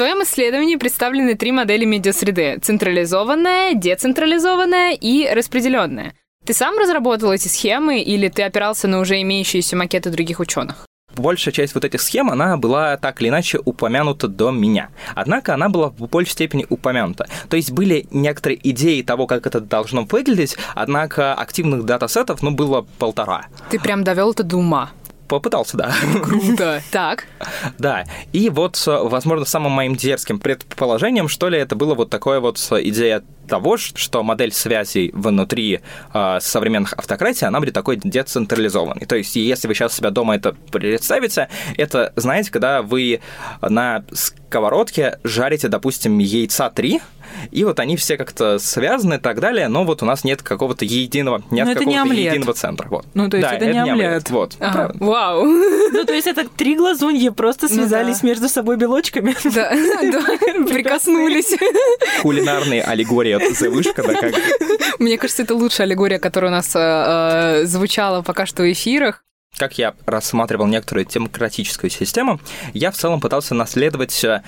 Твоем 0.00 0.22
исследовании 0.22 0.76
представлены 0.76 1.34
три 1.34 1.52
модели 1.52 1.84
медиасреды– 1.84 2.58
централизованная, 2.62 3.74
децентрализованная 3.74 4.94
и 4.94 5.28
распределенная. 5.30 6.14
Ты 6.46 6.54
сам 6.54 6.78
разработал 6.78 7.30
эти 7.32 7.48
схемы 7.48 8.00
или 8.00 8.28
ты 8.28 8.44
опирался 8.44 8.88
на 8.88 9.00
уже 9.00 9.20
имеющиеся 9.20 9.76
макеты 9.76 10.08
других 10.08 10.40
ученых? 10.40 10.86
большая 11.16 11.52
часть 11.52 11.74
вот 11.74 11.84
этих 11.84 12.00
схем, 12.00 12.30
она 12.30 12.56
была 12.56 12.96
так 12.96 13.20
или 13.20 13.28
иначе 13.28 13.58
упомянута 13.62 14.26
до 14.26 14.50
меня. 14.50 14.88
Однако 15.14 15.52
она 15.52 15.68
была 15.68 15.90
в 15.90 16.08
большей 16.08 16.32
степени 16.32 16.64
упомянута. 16.70 17.26
То 17.50 17.56
есть 17.56 17.72
были 17.72 18.06
некоторые 18.10 18.58
идеи 18.70 19.02
того, 19.02 19.26
как 19.26 19.46
это 19.46 19.60
должно 19.60 20.04
выглядеть, 20.04 20.56
однако 20.74 21.34
активных 21.34 21.84
датасетов, 21.84 22.42
ну, 22.42 22.52
было 22.52 22.86
полтора. 22.98 23.46
Ты 23.70 23.78
прям 23.78 24.02
довел 24.02 24.30
это 24.30 24.44
до 24.44 24.56
ума 24.56 24.92
попытался, 25.30 25.76
да. 25.76 25.94
Круто. 26.22 26.82
Так. 26.90 27.26
Да. 27.78 28.04
И 28.32 28.50
вот, 28.50 28.82
возможно, 28.86 29.46
самым 29.46 29.72
моим 29.72 29.94
дерзким 29.94 30.38
предположением, 30.38 31.28
что 31.28 31.48
ли, 31.48 31.58
это 31.58 31.76
было 31.76 31.94
вот 31.94 32.10
такое 32.10 32.40
вот 32.40 32.58
идея 32.58 33.22
того, 33.48 33.76
что 33.76 34.22
модель 34.22 34.52
связей 34.52 35.10
внутри 35.12 35.80
э, 36.14 36.38
современных 36.40 36.92
автократий, 36.92 37.46
она 37.46 37.58
будет 37.58 37.74
такой 37.74 37.96
децентрализованной. 37.96 39.06
То 39.06 39.16
есть, 39.16 39.34
если 39.34 39.66
вы 39.66 39.74
сейчас 39.74 39.94
себя 39.94 40.10
дома 40.10 40.36
это 40.36 40.54
представите, 40.70 41.48
это, 41.76 42.12
знаете, 42.14 42.52
когда 42.52 42.82
вы 42.82 43.20
на 43.60 44.04
сковородке 44.12 45.18
жарите, 45.24 45.66
допустим, 45.66 46.18
яйца 46.18 46.70
3, 46.70 47.00
и 47.50 47.64
вот 47.64 47.80
они 47.80 47.96
все 47.96 48.16
как-то 48.16 48.58
связаны 48.58 49.14
и 49.14 49.18
так 49.18 49.40
далее, 49.40 49.68
но 49.68 49.84
вот 49.84 50.02
у 50.02 50.06
нас 50.06 50.24
нет 50.24 50.42
какого-то 50.42 50.84
единого, 50.84 51.42
нет 51.50 51.68
какого-то 51.68 52.14
не 52.14 52.24
единого 52.24 52.54
центра. 52.54 52.88
Вот. 52.88 53.06
Ну, 53.14 53.28
то 53.28 53.36
есть 53.36 53.48
да, 53.48 53.56
это, 53.56 53.64
это 53.64 53.74
не 53.74 53.78
омлет. 53.80 54.06
омлет. 54.06 54.30
Вот, 54.30 54.56
ага. 54.60 54.94
Вау. 54.98 55.44
Ну, 55.92 56.04
то 56.04 56.14
есть 56.14 56.26
это 56.26 56.48
три 56.48 56.76
глазуньи 56.76 57.28
просто 57.30 57.66
ну 57.68 57.74
связались 57.74 58.22
между 58.22 58.48
собой 58.48 58.76
белочками. 58.76 59.34
Да, 59.50 59.70
прикоснулись. 60.72 61.54
Кулинарные 62.22 62.82
аллегории 62.82 63.32
от 63.32 63.60
Вышка, 63.60 64.02
да, 64.02 64.14
как? 64.14 64.34
Мне 64.98 65.18
кажется, 65.18 65.42
это 65.42 65.54
лучшая 65.54 65.86
аллегория, 65.86 66.18
которая 66.18 66.50
у 66.50 66.54
нас 66.54 66.70
э, 66.74 67.64
звучала 67.64 68.22
пока 68.22 68.46
что 68.46 68.62
в 68.62 68.72
эфирах 68.72 69.24
как 69.58 69.78
я 69.78 69.94
рассматривал 70.06 70.66
некоторую 70.66 71.06
демократическую 71.06 71.90
систему, 71.90 72.40
я 72.72 72.90
в 72.90 72.94
целом 72.94 73.20
пытался 73.20 73.54
наследовать 73.54 74.24
э, 74.24 74.42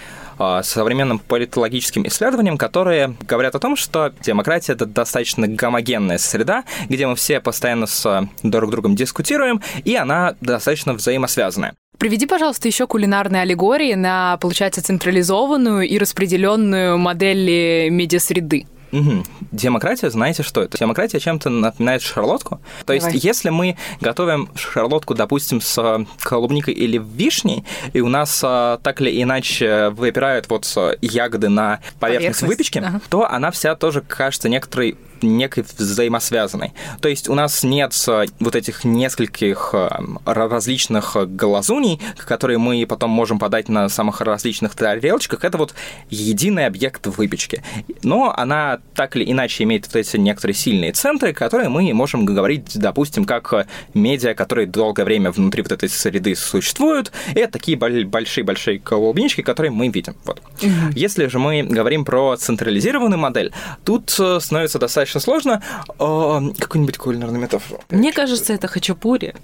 современным 0.62 1.18
политологическим 1.18 2.06
исследованиям, 2.06 2.58
которые 2.58 3.14
говорят 3.28 3.54
о 3.54 3.58
том, 3.58 3.76
что 3.76 4.12
демократия— 4.22 4.72
это 4.74 4.86
достаточно 4.86 5.46
гомогенная 5.48 6.18
среда, 6.18 6.64
где 6.88 7.06
мы 7.06 7.14
все 7.16 7.40
постоянно 7.40 7.86
с 7.86 8.28
друг 8.42 8.70
другом 8.70 8.96
дискутируем, 8.96 9.60
и 9.84 9.94
она 9.96 10.34
достаточно 10.40 10.94
взаимосвязанная. 10.94 11.74
Приведи, 11.98 12.26
пожалуйста, 12.26 12.66
еще 12.66 12.86
кулинарные 12.86 13.42
аллегории 13.42 13.94
на, 13.94 14.36
получается, 14.38 14.82
централизованную 14.82 15.86
и 15.86 15.98
распределенную 15.98 16.98
модель 16.98 17.90
медиасреды. 17.90 18.66
Угу. 18.92 19.24
Демократия, 19.52 20.10
знаете, 20.10 20.42
что 20.42 20.62
это? 20.62 20.78
Демократия 20.78 21.18
чем-то 21.18 21.48
напоминает 21.48 22.02
шарлотку. 22.02 22.60
То 22.84 22.94
Давай. 22.94 23.12
есть, 23.12 23.24
если 23.24 23.48
мы 23.48 23.76
готовим 24.00 24.50
шарлотку, 24.54 25.14
допустим, 25.14 25.60
с 25.60 25.78
э, 25.78 26.04
клубникой 26.22 26.74
или 26.74 26.98
вишней, 26.98 27.64
и 27.92 28.00
у 28.00 28.08
нас 28.08 28.40
а, 28.44 28.78
так 28.82 29.00
или 29.00 29.22
иначе 29.22 29.88
выпирают 29.90 30.48
вот 30.48 30.66
ягоды 31.00 31.48
на 31.48 31.80
поверхность, 31.98 32.40
поверхность. 32.40 32.42
выпечки, 32.42 32.78
ага. 32.78 33.00
то 33.08 33.28
она 33.28 33.50
вся 33.50 33.74
тоже 33.74 34.02
кажется 34.02 34.48
некоторой 34.48 34.96
некой 35.22 35.64
взаимосвязанной. 35.78 36.72
То 37.00 37.08
есть 37.08 37.28
у 37.28 37.34
нас 37.34 37.62
нет 37.62 37.92
э, 38.08 38.26
вот 38.40 38.56
этих 38.56 38.84
нескольких 38.84 39.70
э, 39.72 39.88
различных 40.24 41.16
глазуней, 41.36 42.00
которые 42.16 42.58
мы 42.58 42.86
потом 42.86 43.10
можем 43.10 43.38
подать 43.38 43.68
на 43.68 43.88
самых 43.88 44.20
различных 44.20 44.74
тарелочках. 44.74 45.44
Это 45.44 45.58
вот 45.58 45.74
единый 46.10 46.66
объект 46.66 47.06
выпечки. 47.06 47.62
Но 48.02 48.34
она 48.36 48.80
так 48.94 49.16
или 49.16 49.30
иначе 49.30 49.64
имеет 49.64 49.86
вот 49.86 49.96
эти 49.96 50.16
некоторые 50.16 50.54
сильные 50.54 50.92
центры, 50.92 51.32
которые 51.32 51.68
мы 51.68 51.92
можем 51.94 52.24
говорить, 52.24 52.72
допустим, 52.74 53.24
как 53.24 53.66
медиа, 53.94 54.34
которые 54.34 54.66
долгое 54.66 55.04
время 55.04 55.30
внутри 55.30 55.62
вот 55.62 55.72
этой 55.72 55.88
среды 55.88 56.34
существуют. 56.34 57.12
И 57.34 57.38
это 57.38 57.52
такие 57.52 57.76
большие-большие 57.76 58.78
клубнички, 58.78 59.42
которые 59.42 59.70
мы 59.70 59.88
видим. 59.88 60.14
Вот. 60.24 60.42
Если 60.94 61.26
же 61.26 61.38
мы 61.38 61.62
говорим 61.62 62.04
про 62.04 62.36
централизированную 62.36 63.18
модель, 63.18 63.52
тут 63.84 64.14
э, 64.18 64.38
становится 64.40 64.78
достаточно 64.78 65.11
достаточно 65.12 65.20
сложно. 65.20 65.62
А, 65.98 66.40
какую-нибудь 66.58 66.98
кулинарную 66.98 67.40
метафору. 67.40 67.80
Мне 67.90 68.12
кажется, 68.12 68.52
это 68.52 68.68
хачапури. 68.68 69.34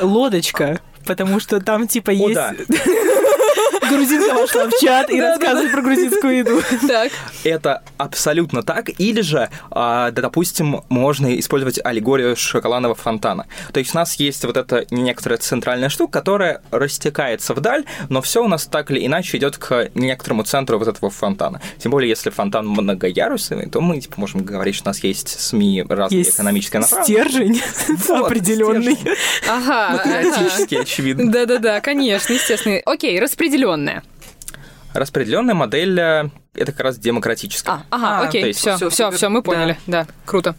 Лодочка. 0.00 0.80
Потому 1.06 1.40
что 1.40 1.60
там 1.60 1.86
типа 1.86 2.10
есть... 2.10 2.40
Грузинка 3.88 4.34
вошла 4.34 4.66
в 4.66 4.80
чат 4.80 5.10
и 5.10 5.20
рассказывает 5.20 5.72
про 5.72 5.82
грузинскую 5.82 6.36
еду. 6.38 6.62
Так. 6.86 7.12
Это 7.44 7.82
абсолютно 7.98 8.62
так. 8.62 8.90
Или 8.98 9.20
же, 9.20 9.48
а, 9.70 10.10
допустим, 10.10 10.82
можно 10.88 11.38
использовать 11.38 11.80
аллегорию 11.84 12.36
шоколадного 12.36 12.94
фонтана. 12.94 13.46
То 13.72 13.80
есть 13.80 13.94
у 13.94 13.98
нас 13.98 14.14
есть 14.14 14.44
вот 14.44 14.56
эта 14.56 14.86
некоторая 14.90 15.38
центральная 15.38 15.88
штука, 15.88 16.20
которая 16.20 16.62
растекается 16.70 17.54
вдаль, 17.54 17.84
но 18.08 18.22
все 18.22 18.44
у 18.44 18.48
нас 18.48 18.66
так 18.66 18.90
или 18.90 19.04
иначе 19.04 19.38
идет 19.38 19.58
к 19.58 19.90
некоторому 19.94 20.44
центру 20.44 20.78
вот 20.78 20.88
этого 20.88 21.10
фонтана. 21.10 21.60
Тем 21.78 21.90
более, 21.90 22.08
если 22.08 22.30
фонтан 22.30 22.66
многоярусный, 22.66 23.68
то 23.68 23.80
мы 23.80 24.00
типа, 24.00 24.14
можем 24.18 24.44
говорить, 24.44 24.74
что 24.74 24.84
у 24.86 24.90
нас 24.90 25.02
есть 25.02 25.40
СМИ 25.40 25.84
разные 25.88 26.18
есть 26.18 26.34
экономические 26.34 26.80
направления. 26.80 27.24
Стержень 27.24 27.62
определенный. 28.08 28.98
Ага. 29.48 29.90
Математически 29.98 30.76
очевидно. 30.76 31.30
Да-да-да, 31.30 31.80
конечно, 31.80 32.32
естественно. 32.32 32.80
Окей, 32.84 33.18
распределенный 33.20 33.73
распределенная? 33.74 34.02
Распределенная 34.92 35.54
модель 35.54 35.98
э, 35.98 36.30
это 36.54 36.72
как 36.72 36.80
раз 36.80 36.98
демократическая. 36.98 37.72
А, 37.72 37.82
ага, 37.90 38.20
а, 38.20 38.28
окей, 38.28 38.52
все, 38.52 38.76
все, 38.76 38.88
все, 38.90 39.10
все, 39.10 39.28
мы 39.28 39.42
поняли, 39.42 39.76
да. 39.86 40.04
да, 40.04 40.12
круто. 40.24 40.54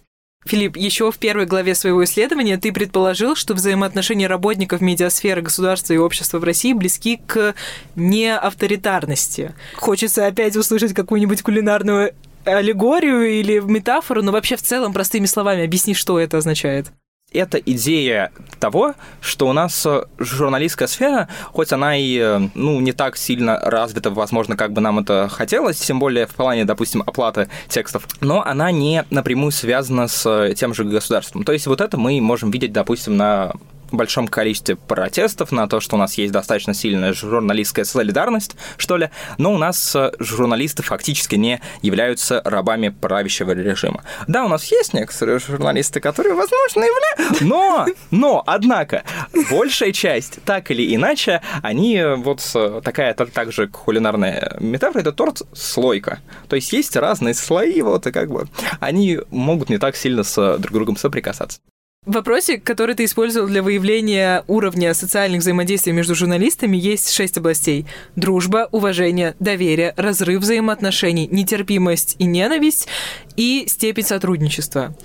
Филипп, 0.45 0.77
еще 0.77 1.11
в 1.11 1.17
первой 1.17 1.45
главе 1.45 1.73
своего 1.73 2.03
исследования 2.03 2.57
ты 2.57 2.71
предположил, 2.71 3.35
что 3.35 3.55
взаимоотношения 3.55 4.27
работников 4.27 4.79
медиасферы, 4.79 5.41
государства 5.41 5.93
и 5.93 5.97
общества 5.97 6.37
в 6.37 6.43
России 6.43 6.73
близки 6.73 7.19
к 7.25 7.55
неавторитарности. 7.95 9.55
Хочется 9.75 10.27
опять 10.27 10.55
услышать 10.55 10.93
какую-нибудь 10.93 11.41
кулинарную 11.41 12.13
аллегорию 12.43 13.39
или 13.39 13.59
метафору, 13.59 14.21
но 14.21 14.31
вообще 14.31 14.55
в 14.55 14.61
целом 14.61 14.93
простыми 14.93 15.25
словами 15.25 15.63
объясни, 15.63 15.95
что 15.95 16.19
это 16.19 16.37
означает. 16.37 16.91
Это 17.31 17.57
идея 17.57 18.31
того, 18.59 18.93
что 19.21 19.47
у 19.47 19.53
нас 19.53 19.85
э, 19.85 20.03
журналистская 20.17 20.87
сфера, 20.87 21.27
хоть 21.51 21.71
она 21.73 21.97
и 21.97 22.17
э, 22.17 22.49
ну, 22.55 22.79
не 22.79 22.93
так 22.93 23.17
сильно 23.17 23.59
развита, 23.59 24.09
возможно, 24.09 24.55
как 24.55 24.73
бы 24.73 24.81
нам 24.81 24.99
это 24.99 25.29
хотелось, 25.29 25.77
тем 25.77 25.99
более 25.99 26.27
в 26.27 26.33
плане, 26.33 26.65
допустим, 26.65 27.03
оплаты 27.05 27.49
текстов, 27.67 28.07
но 28.21 28.43
она 28.43 28.71
не 28.71 29.05
напрямую 29.09 29.51
связана 29.51 30.07
с 30.07 30.25
э, 30.25 30.53
тем 30.55 30.73
же 30.73 30.83
государством. 30.83 31.43
То 31.43 31.51
есть 31.51 31.67
вот 31.67 31.81
это 31.81 31.97
мы 31.97 32.21
можем 32.21 32.51
видеть, 32.51 32.71
допустим, 32.71 33.17
на 33.17 33.53
большом 33.97 34.27
количестве 34.27 34.75
протестов, 34.75 35.51
на 35.51 35.67
то, 35.67 35.79
что 35.79 35.95
у 35.95 35.99
нас 35.99 36.15
есть 36.15 36.31
достаточно 36.31 36.73
сильная 36.73 37.13
журналистская 37.13 37.85
солидарность, 37.85 38.55
что 38.77 38.97
ли, 38.97 39.09
но 39.37 39.53
у 39.53 39.57
нас 39.57 39.95
э, 39.95 40.11
журналисты 40.19 40.83
фактически 40.83 41.35
не 41.35 41.61
являются 41.81 42.41
рабами 42.43 42.89
правящего 42.89 43.51
режима. 43.51 44.03
Да, 44.27 44.45
у 44.45 44.47
нас 44.47 44.65
есть 44.71 44.93
некоторые 44.93 45.39
журналисты, 45.39 45.99
которые, 45.99 46.35
возможно, 46.35 46.83
являются, 46.83 47.45
но, 47.45 47.87
но, 48.11 48.43
однако, 48.45 49.03
большая 49.49 49.91
часть, 49.91 50.43
так 50.43 50.71
или 50.71 50.95
иначе, 50.95 51.41
они 51.61 51.97
э, 51.97 52.15
вот 52.15 52.41
такая 52.83 53.13
также 53.13 53.67
кулинарная 53.67 54.57
метафора, 54.59 55.01
это 55.01 55.11
торт 55.11 55.41
слойка. 55.53 56.19
То 56.49 56.55
есть 56.55 56.73
есть 56.73 56.95
разные 56.95 57.33
слои, 57.33 57.81
вот, 57.81 58.07
и 58.07 58.11
как 58.11 58.29
бы 58.29 58.47
они 58.79 59.19
могут 59.31 59.69
не 59.69 59.77
так 59.77 59.95
сильно 59.95 60.23
с 60.23 60.57
друг 60.57 60.73
другом 60.73 60.97
соприкасаться. 60.97 61.59
Вопросе, 62.05 62.59
который 62.59 62.93
ты 62.93 63.05
использовал 63.05 63.47
для 63.47 63.63
выявления 63.63 64.43
уровня 64.47 64.93
социальных 64.93 65.41
взаимодействий 65.41 65.91
между 65.91 66.13
журналистами, 66.13 66.77
есть 66.77 67.11
шесть 67.11 67.37
областей. 67.37 67.87
Дружба, 68.15 68.69
уважение, 68.71 69.35
доверие, 69.39 69.93
разрыв 69.97 70.41
взаимоотношений, 70.41 71.27
нетерпимость 71.31 72.15
и 72.19 72.25
ненависть 72.25 72.87
и 73.35 73.65
степень 73.67 74.05
сотрудничества. 74.05 74.95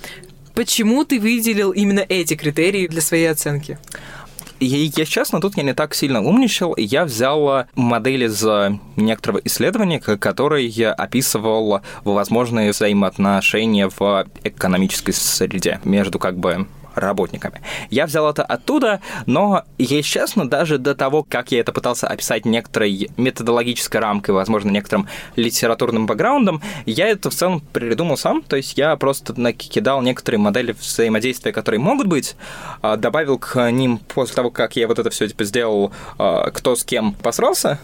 Почему 0.53 1.03
ты 1.03 1.19
выделил 1.19 1.71
именно 1.71 2.05
эти 2.07 2.35
критерии 2.35 2.85
для 2.85 3.01
своей 3.01 3.31
оценки? 3.31 3.79
Я 4.59 5.05
честно, 5.05 5.41
тут 5.41 5.57
я 5.57 5.63
не 5.63 5.73
так 5.73 5.95
сильно 5.95 6.21
умничал. 6.21 6.75
Я 6.77 7.05
взял 7.05 7.65
модель 7.73 8.25
из 8.25 8.45
некоторого 8.95 9.41
исследования, 9.43 9.99
который 9.99 10.69
описывал 10.91 11.81
возможные 12.03 12.69
взаимоотношения 12.69 13.89
в 13.89 14.27
экономической 14.43 15.13
среде 15.13 15.79
между 15.83 16.19
как 16.19 16.37
бы 16.37 16.67
работниками. 16.95 17.61
Я 17.89 18.05
взял 18.05 18.29
это 18.29 18.43
оттуда, 18.43 19.01
но, 19.25 19.63
если 19.77 20.01
честно, 20.01 20.49
даже 20.49 20.77
до 20.77 20.95
того, 20.95 21.23
как 21.27 21.51
я 21.51 21.59
это 21.59 21.71
пытался 21.71 22.07
описать 22.07 22.45
некоторой 22.45 23.09
методологической 23.17 23.99
рамкой, 23.99 24.33
возможно, 24.35 24.69
некоторым 24.69 25.07
литературным 25.35 26.05
бэкграундом, 26.05 26.61
я 26.85 27.07
это 27.07 27.29
в 27.29 27.35
целом 27.35 27.61
придумал 27.61 28.17
сам, 28.17 28.41
то 28.41 28.55
есть 28.55 28.77
я 28.77 28.95
просто 28.95 29.39
накидал 29.39 30.01
некоторые 30.01 30.39
модели 30.39 30.73
взаимодействия, 30.73 31.51
которые 31.51 31.79
могут 31.79 32.07
быть, 32.07 32.35
а, 32.81 32.97
добавил 32.97 33.37
к 33.37 33.71
ним 33.71 33.97
после 33.97 34.35
того, 34.35 34.51
как 34.51 34.75
я 34.75 34.87
вот 34.87 34.99
это 34.99 35.09
все 35.09 35.27
типа 35.27 35.43
сделал, 35.43 35.91
а, 36.17 36.49
кто 36.51 36.75
с 36.75 36.83
кем 36.83 37.13
посрался, 37.13 37.79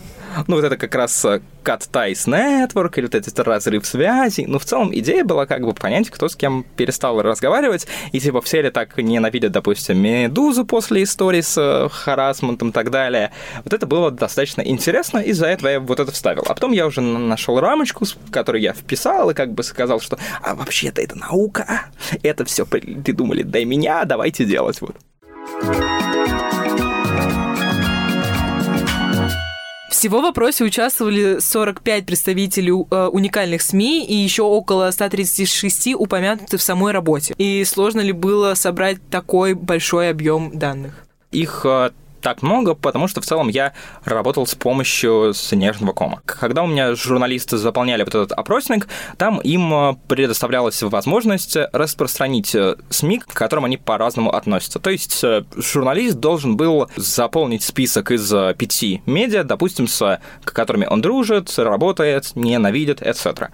ну, 0.47 0.55
вот 0.55 0.65
это 0.65 0.77
как 0.77 0.93
раз 0.95 1.25
э, 1.25 1.41
Cut 1.63 1.89
Ties 1.91 2.27
Network, 2.27 2.93
или 2.97 3.05
вот 3.05 3.15
этот 3.15 3.39
разрыв 3.39 3.85
связи. 3.85 4.45
Ну, 4.47 4.59
в 4.59 4.65
целом, 4.65 4.93
идея 4.93 5.23
была 5.23 5.45
как 5.45 5.61
бы 5.61 5.73
понять, 5.73 6.09
кто 6.09 6.29
с 6.29 6.35
кем 6.35 6.65
перестал 6.75 7.21
разговаривать, 7.21 7.87
и 8.11 8.19
типа 8.19 8.41
все 8.41 8.61
ли 8.61 8.69
так 8.69 8.97
ненавидят, 8.97 9.51
допустим, 9.51 9.97
Медузу 9.97 10.65
после 10.65 11.03
истории 11.03 11.41
с 11.41 11.57
э, 11.57 11.89
харасментом 11.89 12.69
и 12.69 12.71
так 12.71 12.91
далее. 12.91 13.31
Вот 13.63 13.73
это 13.73 13.85
было 13.85 14.11
достаточно 14.11 14.61
интересно, 14.61 15.19
и 15.19 15.33
за 15.33 15.47
этого 15.47 15.69
я 15.69 15.79
вот 15.79 15.99
это 15.99 16.11
вставил. 16.11 16.43
А 16.47 16.53
потом 16.53 16.71
я 16.71 16.85
уже 16.85 17.01
нашел 17.01 17.59
рамочку, 17.59 18.05
которую 18.31 18.61
я 18.61 18.73
вписал, 18.73 19.29
и 19.29 19.33
как 19.33 19.53
бы 19.53 19.63
сказал, 19.63 19.99
что 19.99 20.17
а 20.41 20.55
вообще-то 20.55 21.01
это 21.01 21.17
наука, 21.17 21.87
это 22.23 22.45
все 22.45 22.65
придумали 22.65 23.43
до 23.43 23.63
меня, 23.65 24.05
давайте 24.05 24.45
делать 24.45 24.81
вот. 24.81 24.95
Всего 29.97 30.19
в 30.19 30.21
вопросе 30.21 30.63
участвовали 30.63 31.39
45 31.39 32.05
представителей 32.05 32.69
э, 32.69 33.07
уникальных 33.07 33.63
СМИ 33.63 34.05
и 34.05 34.13
еще 34.13 34.43
около 34.43 34.91
136 34.91 35.95
упомянуты 35.95 36.57
в 36.57 36.61
самой 36.61 36.93
работе. 36.93 37.33
И 37.39 37.63
сложно 37.65 38.01
ли 38.01 38.11
было 38.11 38.53
собрать 38.53 38.99
такой 39.09 39.55
большой 39.55 40.11
объем 40.11 40.51
данных? 40.53 41.03
Их 41.31 41.65
э, 41.65 41.89
так 42.21 42.41
много, 42.41 42.73
потому 42.73 43.07
что 43.07 43.21
в 43.21 43.25
целом 43.25 43.47
я 43.47 43.73
работал 44.03 44.45
с 44.45 44.55
помощью 44.55 45.33
снежного 45.33 45.93
кома. 45.93 46.21
Когда 46.25 46.63
у 46.63 46.67
меня 46.67 46.95
журналисты 46.95 47.57
заполняли 47.57 48.03
вот 48.03 48.15
этот 48.15 48.31
опросник, 48.31 48.87
там 49.17 49.39
им 49.39 49.73
э, 49.73 49.95
предоставлялась 50.07 50.81
возможность 50.81 51.57
распространить 51.73 52.53
э, 52.55 52.75
СМИ, 52.89 53.19
к 53.19 53.27
которым 53.33 53.65
они 53.65 53.77
по-разному 53.77 54.31
относятся. 54.33 54.79
То 54.79 54.89
есть 54.89 55.23
э, 55.23 55.43
журналист 55.55 56.17
должен 56.19 56.57
был 56.57 56.89
заполнить 56.95 57.63
список 57.63 58.11
из 58.11 58.29
пяти 58.57 59.01
медиа, 59.05 59.43
допустим, 59.43 59.87
с 59.87 60.19
которыми 60.43 60.85
он 60.85 61.01
дружит, 61.01 61.57
работает, 61.57 62.31
ненавидит, 62.35 63.01
etc. 63.01 63.49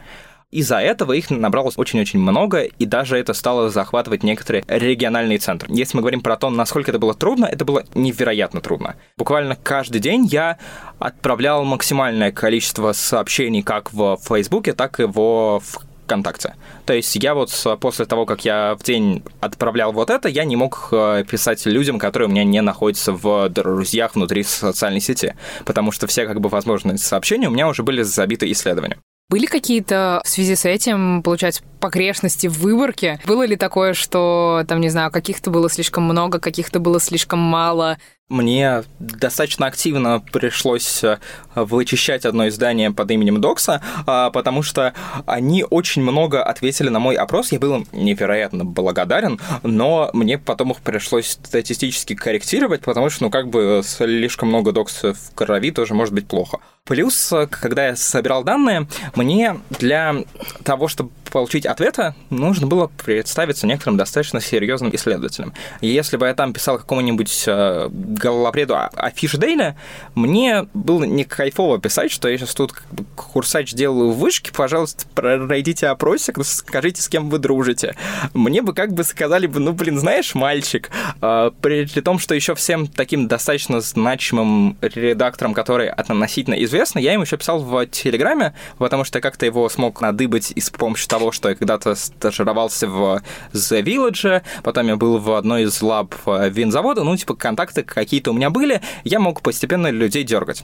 Из-за 0.54 0.78
этого 0.78 1.14
их 1.14 1.32
набралось 1.32 1.80
очень-очень 1.80 2.20
много, 2.20 2.62
и 2.62 2.86
даже 2.86 3.18
это 3.18 3.34
стало 3.34 3.72
захватывать 3.72 4.22
некоторые 4.22 4.64
региональные 4.68 5.40
центры. 5.40 5.68
Если 5.74 5.98
мы 5.98 6.02
говорим 6.02 6.22
про 6.22 6.38
то, 6.38 6.52
насколько 6.52 6.92
это 6.92 7.00
было 7.00 7.16
трудно, 7.16 7.46
это 7.46 7.66
было 7.66 7.84
невероятно 7.96 8.62
трудно. 8.62 8.96
Буквально 9.18 9.56
каждый 9.56 10.00
день 10.00 10.28
я 10.28 10.60
отправлял 11.00 11.64
максимальное 11.64 12.32
количество 12.32 12.92
сообщений 12.92 13.64
как 13.64 13.92
в 13.94 14.20
Фейсбуке, 14.28 14.74
так 14.74 15.00
и 15.00 15.06
в 15.06 15.60
ВКонтакте. 16.06 16.54
То 16.86 16.94
есть 16.94 17.16
я 17.16 17.34
вот 17.34 17.50
после 17.80 18.06
того, 18.06 18.28
как 18.28 18.46
я 18.46 18.76
в 18.76 18.84
день 18.84 19.24
отправлял 19.40 19.92
вот 19.92 20.12
это, 20.12 20.30
я 20.30 20.44
не 20.44 20.56
мог 20.56 20.90
э, 20.92 21.24
писать 21.28 21.66
людям, 21.66 21.98
которые 21.98 22.28
у 22.28 22.32
меня 22.32 22.44
не 22.44 22.62
находятся 22.62 23.12
в 23.12 23.50
друзьях 23.50 24.14
внутри 24.14 24.44
социальной 24.44 25.02
сети, 25.02 25.34
потому 25.66 25.92
что 25.92 26.06
все 26.06 26.28
как 26.28 26.40
бы 26.42 26.50
возможные 26.50 27.00
сообщения 27.00 27.48
у 27.48 27.52
меня 27.52 27.68
уже 27.68 27.82
были 27.82 28.04
забиты 28.04 28.52
исследованием. 28.52 29.00
Были 29.34 29.48
какие-то 29.48 30.22
в 30.24 30.30
связи 30.30 30.56
с 30.56 30.64
этим, 30.64 31.24
получается, 31.24 31.64
погрешности 31.80 32.46
в 32.46 32.60
выборке? 32.60 33.20
Было 33.26 33.48
ли 33.48 33.56
такое, 33.56 33.96
что, 33.96 34.64
там, 34.68 34.80
не 34.80 34.90
знаю, 34.90 35.10
каких-то 35.10 35.50
было 35.50 35.72
слишком 35.72 36.04
много, 36.04 36.38
каких-то 36.38 36.80
было 36.80 37.00
слишком 37.00 37.40
мало? 37.40 37.98
Мне 38.30 38.84
достаточно 39.00 39.66
активно 39.66 40.20
пришлось 40.20 41.04
э, 41.04 41.18
вычищать 41.56 42.26
одно 42.26 42.48
издание 42.48 42.92
под 42.92 43.10
именем 43.10 43.42
Докса, 43.42 43.82
а, 44.06 44.30
потому 44.30 44.62
что 44.62 44.94
они 45.26 45.66
очень 45.68 46.04
много 46.04 46.44
ответили 46.44 46.90
на 46.90 47.00
мой 47.00 47.16
опрос. 47.16 47.52
Я 47.52 47.58
был 47.58 47.78
им 47.78 47.88
невероятно 47.92 48.66
благодарен, 48.66 49.40
но 49.64 50.12
мне 50.14 50.38
потом 50.38 50.74
их 50.74 50.82
пришлось 50.82 51.40
статистически 51.44 52.14
корректировать, 52.14 52.82
потому 52.82 53.10
что, 53.10 53.24
ну, 53.24 53.30
как 53.32 53.50
бы 53.50 53.82
слишком 53.84 54.50
много 54.50 54.72
докс 54.74 55.02
в 55.02 55.34
крови 55.34 55.72
тоже 55.72 55.96
может 55.96 56.14
быть 56.14 56.28
плохо. 56.28 56.60
Плюс, 56.86 57.32
э, 57.32 57.48
когда 57.48 57.88
я 57.88 57.96
собирал 57.96 58.44
данные, 58.44 58.88
мне 59.16 59.58
для 59.80 60.26
того, 60.66 60.90
чтобы 60.90 61.12
получить 61.34 61.66
ответа, 61.66 62.14
нужно 62.30 62.68
было 62.68 62.92
представиться 63.04 63.66
некоторым 63.66 63.98
достаточно 63.98 64.40
серьезным 64.40 64.94
исследователем. 64.94 65.54
Если 65.82 66.16
бы 66.16 66.28
я 66.28 66.36
там 66.36 66.54
писал 66.54 66.78
какому-нибудь 66.78 67.46
э, 67.48 67.88
головопреду 67.90 68.78
афиш 68.96 69.32
Дейля, 69.34 69.76
мне 70.14 70.68
было 70.76 71.06
не 71.06 71.24
кайфово 71.24 71.80
писать, 71.80 72.12
что 72.12 72.28
я 72.28 72.38
сейчас 72.38 72.54
тут 72.54 72.74
курсач 73.16 73.74
делаю 73.74 74.12
в 74.12 74.20
вышке, 74.20 74.52
пожалуйста, 74.54 75.06
пройдите 75.16 75.88
опросик, 75.88 76.38
скажите, 76.44 77.02
с 77.02 77.08
кем 77.08 77.32
вы 77.32 77.40
дружите. 77.40 77.96
Мне 78.36 78.62
бы 78.62 78.74
как 78.74 78.94
бы 78.94 79.04
сказали 79.04 79.48
бы, 79.48 79.60
ну, 79.60 79.74
блин, 79.74 79.98
знаешь, 79.98 80.36
мальчик, 80.36 80.92
э, 81.22 81.52
при, 81.62 81.86
при 81.88 82.02
том, 82.02 82.20
что 82.20 82.36
еще 82.36 82.54
всем 82.54 82.86
таким 82.86 83.28
достаточно 83.28 83.82
значимым 83.82 84.78
редактором, 84.82 85.56
который 85.56 85.90
относительно 85.90 86.56
известный, 86.74 87.04
я 87.04 87.14
ему 87.14 87.24
еще 87.24 87.38
писал 87.38 87.60
в 87.60 87.86
Телеграме, 87.86 88.56
потому 88.80 89.04
что 89.04 89.22
как-то 89.22 89.46
его 89.46 89.70
смог 89.70 90.02
надыбать 90.02 90.52
и 90.56 90.60
с 90.60 90.72
помощью 90.72 91.08
того, 91.08 91.32
что 91.32 91.50
я 91.50 91.56
когда-то 91.56 91.94
стажировался 91.94 92.88
в 92.88 93.22
The 93.54 93.84
Village, 93.84 94.42
потом 94.64 94.88
я 94.88 94.96
был 94.96 95.20
в 95.20 95.34
одной 95.34 95.64
из 95.64 95.80
лаб 95.84 96.16
винзавода, 96.26 97.04
ну, 97.04 97.16
типа, 97.16 97.36
контакты 97.36 97.84
какие-то 97.84 98.32
у 98.32 98.34
меня 98.34 98.50
были, 98.50 98.82
я 99.04 99.20
мог 99.20 99.42
постепенно 99.42 99.92
людей 99.92 100.24
дергать. 100.24 100.64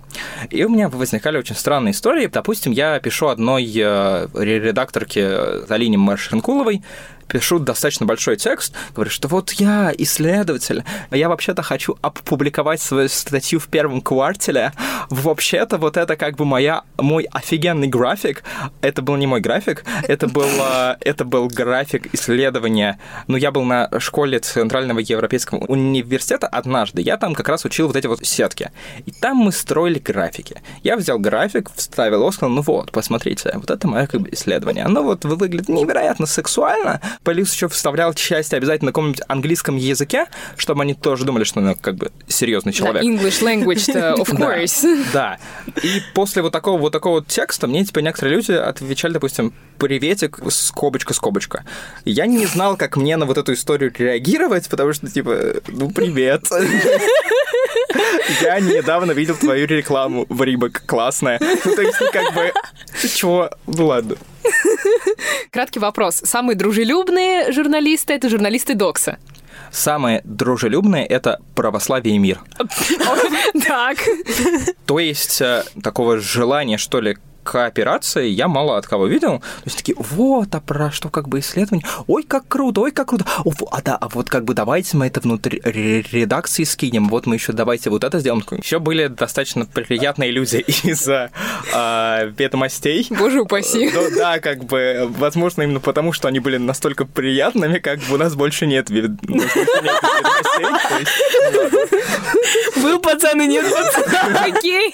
И 0.50 0.63
у 0.63 0.69
меня 0.69 0.89
возникали 0.89 1.38
очень 1.38 1.56
странные 1.56 1.91
истории. 1.91 2.26
Допустим, 2.26 2.72
я 2.72 3.00
пишу 3.00 3.28
одной 3.28 3.72
э, 3.76 4.28
редакторке 4.34 5.65
Залине 5.67 6.00
Маршинкуловой, 6.00 6.82
пишу 7.30 7.60
достаточно 7.60 8.06
большой 8.06 8.36
текст, 8.36 8.74
говорю, 8.96 9.12
что 9.12 9.28
вот 9.28 9.52
я 9.54 9.94
исследователь, 9.98 10.84
я 11.12 11.30
вообще-то 11.30 11.62
хочу 11.62 11.98
опубликовать 12.02 12.82
свою 12.82 13.10
статью 13.10 13.60
в 13.60 13.68
первом 13.68 14.02
квартале. 14.02 14.74
Вообще-то 15.10 15.78
вот 15.78 15.98
это 15.98 16.15
как 16.15 16.36
бы 16.36 16.46
моя, 16.46 16.84
мой 16.98 17.28
офигенный 17.32 17.88
график. 17.88 18.44
Это 18.82 19.02
был 19.02 19.15
не 19.15 19.28
мой 19.28 19.39
график, 19.42 19.84
это 20.08 20.28
был, 20.28 20.50
это 21.02 21.26
был 21.26 21.48
график 21.48 22.13
исследования. 22.13 23.00
Ну, 23.28 23.38
я 23.38 23.52
был 23.52 23.63
на 23.63 23.89
школе 24.00 24.39
Центрального 24.39 25.00
Европейского 25.00 25.60
университета 25.60 26.48
однажды. 26.48 27.02
Я 27.02 27.18
там 27.18 27.36
как 27.36 27.48
раз 27.50 27.65
учил 27.65 27.88
вот 27.88 27.96
эти 27.96 28.08
вот 28.08 28.26
сетки. 28.26 28.72
И 29.06 29.12
там 29.12 29.38
мы 29.38 29.52
строили 29.52 30.00
графики. 30.00 30.62
Я 30.84 30.98
взял 30.98 31.20
график, 31.20 31.70
вставил 31.76 32.30
сказал, 32.32 32.56
ну 32.56 32.62
вот, 32.62 32.92
посмотрите, 32.92 33.52
вот 33.56 33.70
это 33.70 33.88
мое 33.88 34.08
как 34.08 34.22
бы 34.22 34.30
исследование. 34.32 34.86
Оно 34.86 35.04
вот 35.04 35.26
выглядит 35.26 35.70
невероятно 35.70 36.26
сексуально, 36.26 37.02
Плюс 37.24 37.54
еще 37.54 37.68
вставлял 37.68 38.14
часть 38.14 38.54
обязательно 38.54 38.88
на 38.88 38.92
каком-нибудь 38.92 39.22
английском 39.28 39.76
языке, 39.76 40.26
чтобы 40.58 40.84
они 40.84 40.94
тоже 40.94 41.26
думали, 41.26 41.44
что 41.44 41.60
он 41.60 41.76
как 41.76 41.96
бы 41.96 42.12
серьезный 42.28 42.74
человек. 42.74 43.04
Да, 43.04 43.10
English 43.10 43.42
language, 43.44 44.18
of 44.18 44.30
course. 44.30 45.06
Да. 45.14 45.38
И 45.84 46.02
после 46.14 46.42
вот 46.42 46.52
такого 46.52 46.80
вот 46.80 46.92
такого 46.92 47.24
текста 47.24 47.68
мне 47.68 47.86
типа 47.86 48.00
некоторые 48.00 48.36
люди 48.36 48.52
отвечали, 48.52 49.14
допустим, 49.14 49.54
приветик, 49.78 50.40
скобочка, 50.50 51.14
скобочка. 51.14 51.66
Я 52.06 52.26
не 52.26 52.46
знал, 52.46 52.78
как 52.78 52.98
мне 52.98 53.18
на 53.18 53.26
вот 53.26 53.38
эту 53.38 53.54
историю 53.54 53.94
реагировать, 53.98 54.70
потому 54.70 54.94
что, 54.94 55.08
типа, 55.08 55.62
ну, 55.68 55.90
привет. 55.90 56.48
Я 58.41 58.60
недавно 58.60 59.12
видел 59.12 59.36
твою 59.36 59.67
рекламу 59.67 60.25
в 60.30 60.43
Рибок. 60.43 60.84
Классная. 60.86 61.39
Ну, 61.41 61.75
то 61.75 61.82
есть, 61.82 61.97
как 62.12 62.34
бы, 62.34 62.54
чего? 63.15 63.49
Ну, 63.67 63.88
ладно. 63.88 64.15
Краткий 65.52 65.80
вопрос. 65.80 66.21
Самые 66.23 66.56
дружелюбные 66.56 67.52
журналисты— 67.52 68.13
это 68.15 68.30
журналисты 68.30 68.75
Докса. 68.75 69.17
Самые 69.71 70.21
дружелюбные— 70.23 71.06
это 71.08 71.39
православие 71.56 72.15
и 72.15 72.19
мир. 72.19 72.39
Так. 73.67 73.97
То 74.86 74.99
есть 74.99 75.41
э, 75.41 75.63
такого 75.84 76.19
желания, 76.19 76.78
что 76.78 77.02
ли, 77.02 77.17
кооперации 77.52 78.28
я 78.28 78.48
мало 78.48 78.78
от 78.78 78.86
кого 78.86 79.08
видел. 79.08 79.40
То 79.40 79.66
есть 79.66 79.78
такие, 79.78 79.96
вот, 79.98 80.54
а 80.54 80.62
про 80.62 80.92
что 80.92 81.10
как 81.10 81.28
бы 81.28 81.40
исследование? 81.40 81.86
Ой, 82.08 82.24
как 82.24 82.48
круто, 82.48 82.82
ой, 82.82 82.92
как 82.92 83.10
круто. 83.10 83.26
О, 83.44 83.52
а 83.72 83.82
да, 83.82 83.96
а 83.96 84.08
вот 84.10 84.30
как 84.30 84.46
бы 84.46 84.54
давайте 84.54 84.98
мы 84.98 85.08
это 85.08 85.20
внутри 85.20 85.60
редакции 85.64 86.64
скинем, 86.64 87.10
вот 87.10 87.26
мы 87.26 87.36
еще 87.36 87.52
давайте 87.54 87.90
вот 87.90 88.04
это 88.04 88.20
сделаем. 88.20 88.44
Еще 88.52 88.80
были 88.80 89.08
достаточно 89.08 89.66
приятные 89.66 90.32
люди 90.32 90.58
из-за 90.84 91.32
э, 91.74 92.32
ведомостей. 92.38 93.08
Боже 93.10 93.42
упаси. 93.42 93.90
Ну, 93.94 94.10
да, 94.16 94.40
как 94.40 94.66
бы, 94.66 95.10
возможно, 95.18 95.64
именно 95.64 95.80
потому, 95.80 96.14
что 96.14 96.28
они 96.28 96.40
были 96.40 96.58
настолько 96.58 97.06
приятными, 97.06 97.80
как 97.80 98.00
бы 98.00 98.16
у 98.16 98.18
нас 98.18 98.36
больше 98.36 98.68
нет 98.68 98.90
ведомостей. 98.90 99.50
Был 102.82 103.00
пацан 103.00 103.42
и 103.42 103.48
нет 103.48 103.66
пацана. 103.66 104.46
Окей. 104.46 104.94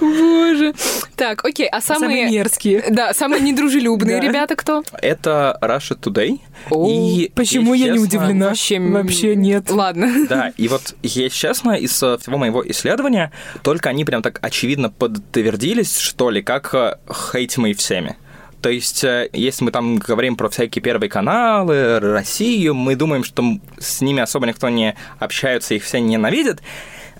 Боже. 0.00 0.74
Так, 1.16 1.44
окей, 1.44 1.68
а 1.68 1.80
самые... 1.80 2.26
Самые 2.26 2.30
мерзкие. 2.30 2.84
Да, 2.90 3.14
самые 3.14 3.40
недружелюбные 3.42 4.20
ребята 4.20 4.56
кто? 4.56 4.82
Это 5.00 5.58
Russia 5.60 5.98
Today. 5.98 6.40
И, 6.88 7.30
Почему 7.34 7.74
я 7.74 7.92
не 7.92 7.98
удивлена? 7.98 8.48
Вообще, 8.48 8.80
Вообще 8.80 9.36
нет. 9.36 9.70
Ладно. 9.70 10.10
Да, 10.28 10.52
и 10.56 10.68
вот, 10.68 10.94
если 11.02 11.28
честно, 11.28 11.72
из 11.72 12.02
э, 12.02 12.16
всего 12.18 12.38
моего 12.38 12.66
исследования, 12.68 13.32
только 13.62 13.90
они 13.90 14.04
прям 14.04 14.22
так 14.22 14.38
очевидно 14.40 14.88
подтвердились, 14.88 15.98
что 15.98 16.30
ли, 16.30 16.42
как 16.42 16.74
э, 16.74 16.96
хейтимые 17.32 17.74
всеми. 17.74 18.16
То 18.62 18.70
есть, 18.70 19.04
э, 19.04 19.28
если 19.32 19.64
мы 19.64 19.72
там 19.72 19.96
говорим 19.96 20.36
про 20.36 20.48
всякие 20.48 20.82
первые 20.82 21.10
каналы, 21.10 21.98
Россию, 21.98 22.74
мы 22.74 22.94
думаем, 22.94 23.24
что 23.24 23.44
с 23.78 24.00
ними 24.00 24.22
особо 24.22 24.46
никто 24.46 24.68
не 24.68 24.96
общается, 25.18 25.74
их 25.74 25.84
все 25.84 26.00
ненавидят. 26.00 26.62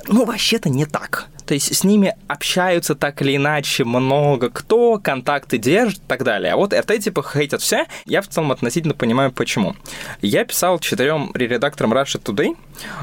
Ну, 0.07 0.25
вообще-то 0.25 0.69
не 0.71 0.87
так. 0.87 1.27
То 1.53 1.55
есть 1.55 1.77
с 1.77 1.85
ними 1.85 2.15
общаются 2.29 2.95
так 2.95 3.21
или 3.21 3.37
иначе 3.37 3.85
много 3.85 4.49
кто, 4.49 4.99
контакты 4.99 5.59
держит 5.59 5.99
и 5.99 6.07
так 6.09 6.25
далее. 6.25 6.55
А 6.55 6.57
вот 6.57 6.73
РТ 6.73 6.99
типа 6.99 7.23
хейтят 7.23 7.61
все. 7.61 7.85
Я 8.07 8.23
в 8.23 8.29
целом 8.29 8.53
относительно 8.53 8.95
понимаю, 8.95 9.33
почему. 9.33 9.77
Я 10.23 10.47
писал 10.47 10.79
четырем 10.79 11.31
редакторам 11.35 11.93
Russia 11.93 12.19
Today, 12.19 12.57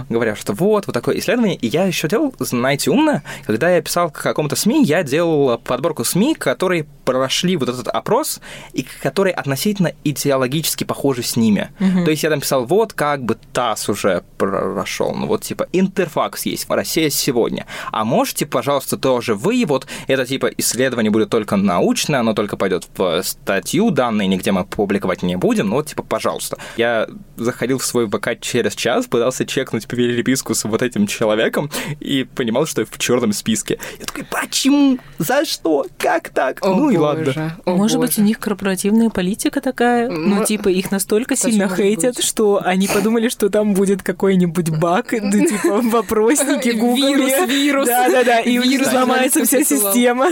говоря, 0.09 0.35
что 0.35 0.53
вот, 0.53 0.87
вот 0.87 0.93
такое 0.93 1.19
исследование. 1.19 1.57
И 1.57 1.67
я 1.67 1.83
еще 1.83 2.07
делал, 2.07 2.33
знаете, 2.39 2.89
умно, 2.89 3.21
когда 3.45 3.69
я 3.69 3.83
писал 3.83 4.09
к 4.09 4.19
какому-то 4.19 4.55
СМИ, 4.55 4.83
я 4.83 5.03
делал 5.03 5.59
подборку 5.59 6.03
СМИ, 6.03 6.33
которые 6.33 6.87
прошли 7.05 7.55
вот 7.55 7.69
этот 7.69 7.87
опрос, 7.87 8.39
и 8.73 8.83
которые 8.83 9.33
относительно 9.33 9.93
идеологически 10.03 10.85
похожи 10.85 11.21
с 11.21 11.35
ними. 11.35 11.69
То 11.77 12.09
есть 12.09 12.23
я 12.23 12.31
там 12.31 12.39
писал, 12.39 12.65
вот 12.65 12.93
как 12.93 13.23
бы 13.23 13.37
ТАСС 13.53 13.89
уже 13.89 14.23
прошел, 14.37 15.13
ну 15.13 15.27
вот 15.27 15.43
типа 15.43 15.67
Интерфакс 15.71 16.47
есть, 16.47 16.67
Россия 16.67 17.09
сегодня. 17.09 17.67
А 17.91 18.05
можете, 18.39 18.45
пожалуйста, 18.45 18.97
тоже 18.97 19.35
вы, 19.35 19.65
вот 19.67 19.87
это 20.07 20.25
типа 20.25 20.47
исследование 20.57 21.11
будет 21.11 21.29
только 21.29 21.57
научное, 21.57 22.19
оно 22.21 22.33
только 22.33 22.55
пойдет 22.57 22.87
в 22.95 23.21
статью, 23.23 23.91
данные 23.91 24.27
нигде 24.27 24.51
мы 24.51 24.65
публиковать 24.65 25.23
не 25.23 25.35
будем, 25.35 25.69
ну 25.69 25.75
вот 25.75 25.87
типа, 25.87 26.03
пожалуйста. 26.03 26.57
Я 26.77 27.07
заходил 27.35 27.79
в 27.79 27.85
свой 27.85 28.07
ВК 28.07 28.39
через 28.39 28.75
час, 28.75 29.07
пытался 29.07 29.45
чекнуть 29.45 29.87
переписку 29.87 30.53
с 30.55 30.63
вот 30.63 30.81
этим 30.81 31.07
человеком 31.07 31.69
и 31.99 32.23
понимал, 32.23 32.65
что 32.65 32.81
я 32.81 32.87
в 32.89 32.97
черном 32.97 33.33
списке. 33.33 33.79
Я 33.99 34.05
такой, 34.05 34.23
почему? 34.29 34.99
За 35.17 35.45
что? 35.45 35.85
Как 35.97 36.29
так? 36.29 36.59
О, 36.65 36.75
ну 36.75 36.89
и 36.89 36.97
боже. 36.97 37.01
ладно. 37.01 37.57
О, 37.65 37.75
Может 37.75 37.99
быть, 37.99 38.11
боже. 38.11 38.21
у 38.21 38.25
них 38.25 38.39
корпоративная 38.39 39.09
политика 39.09 39.59
такая? 39.61 40.09
Ну, 40.09 40.39
Ну, 40.39 40.45
типа, 40.45 40.69
их 40.69 40.91
настолько 40.91 41.35
сильно 41.35 41.67
хейтят, 41.67 42.15
быть. 42.15 42.25
что 42.25 42.61
они 42.63 42.87
подумали, 42.87 43.29
что 43.29 43.49
там 43.49 43.73
будет 43.73 44.01
какой-нибудь 44.03 44.69
баг, 44.69 45.11
ну, 45.11 45.31
типа, 45.31 45.81
вопросники 45.81 46.69
Вирус, 46.69 46.79
гугле. 46.79 47.45
вирус. 47.47 47.89
Да-да-да, 48.23 48.39
и 48.41 48.57
у 48.57 48.63
них 48.63 48.79
Вирус 48.79 48.89
сломается 48.89 49.45
вся 49.45 49.63
система. 49.63 50.29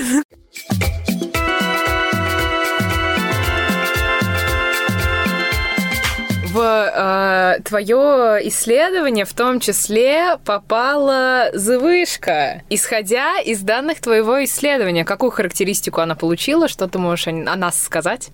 В 6.58 6.60
э, 6.60 7.62
твое 7.62 8.40
исследование 8.48 9.26
в 9.26 9.34
том 9.34 9.60
числе 9.60 10.38
попала 10.44 11.50
завышка. 11.54 12.64
Исходя 12.72 13.40
из 13.40 13.60
данных 13.60 14.02
твоего 14.02 14.44
исследования, 14.44 15.06
какую 15.06 15.30
характеристику 15.30 16.02
она 16.02 16.16
получила, 16.16 16.68
что 16.68 16.88
ты 16.88 16.98
можешь 16.98 17.28
о, 17.28 17.30
о 17.30 17.56
нас 17.56 17.80
сказать? 17.80 18.30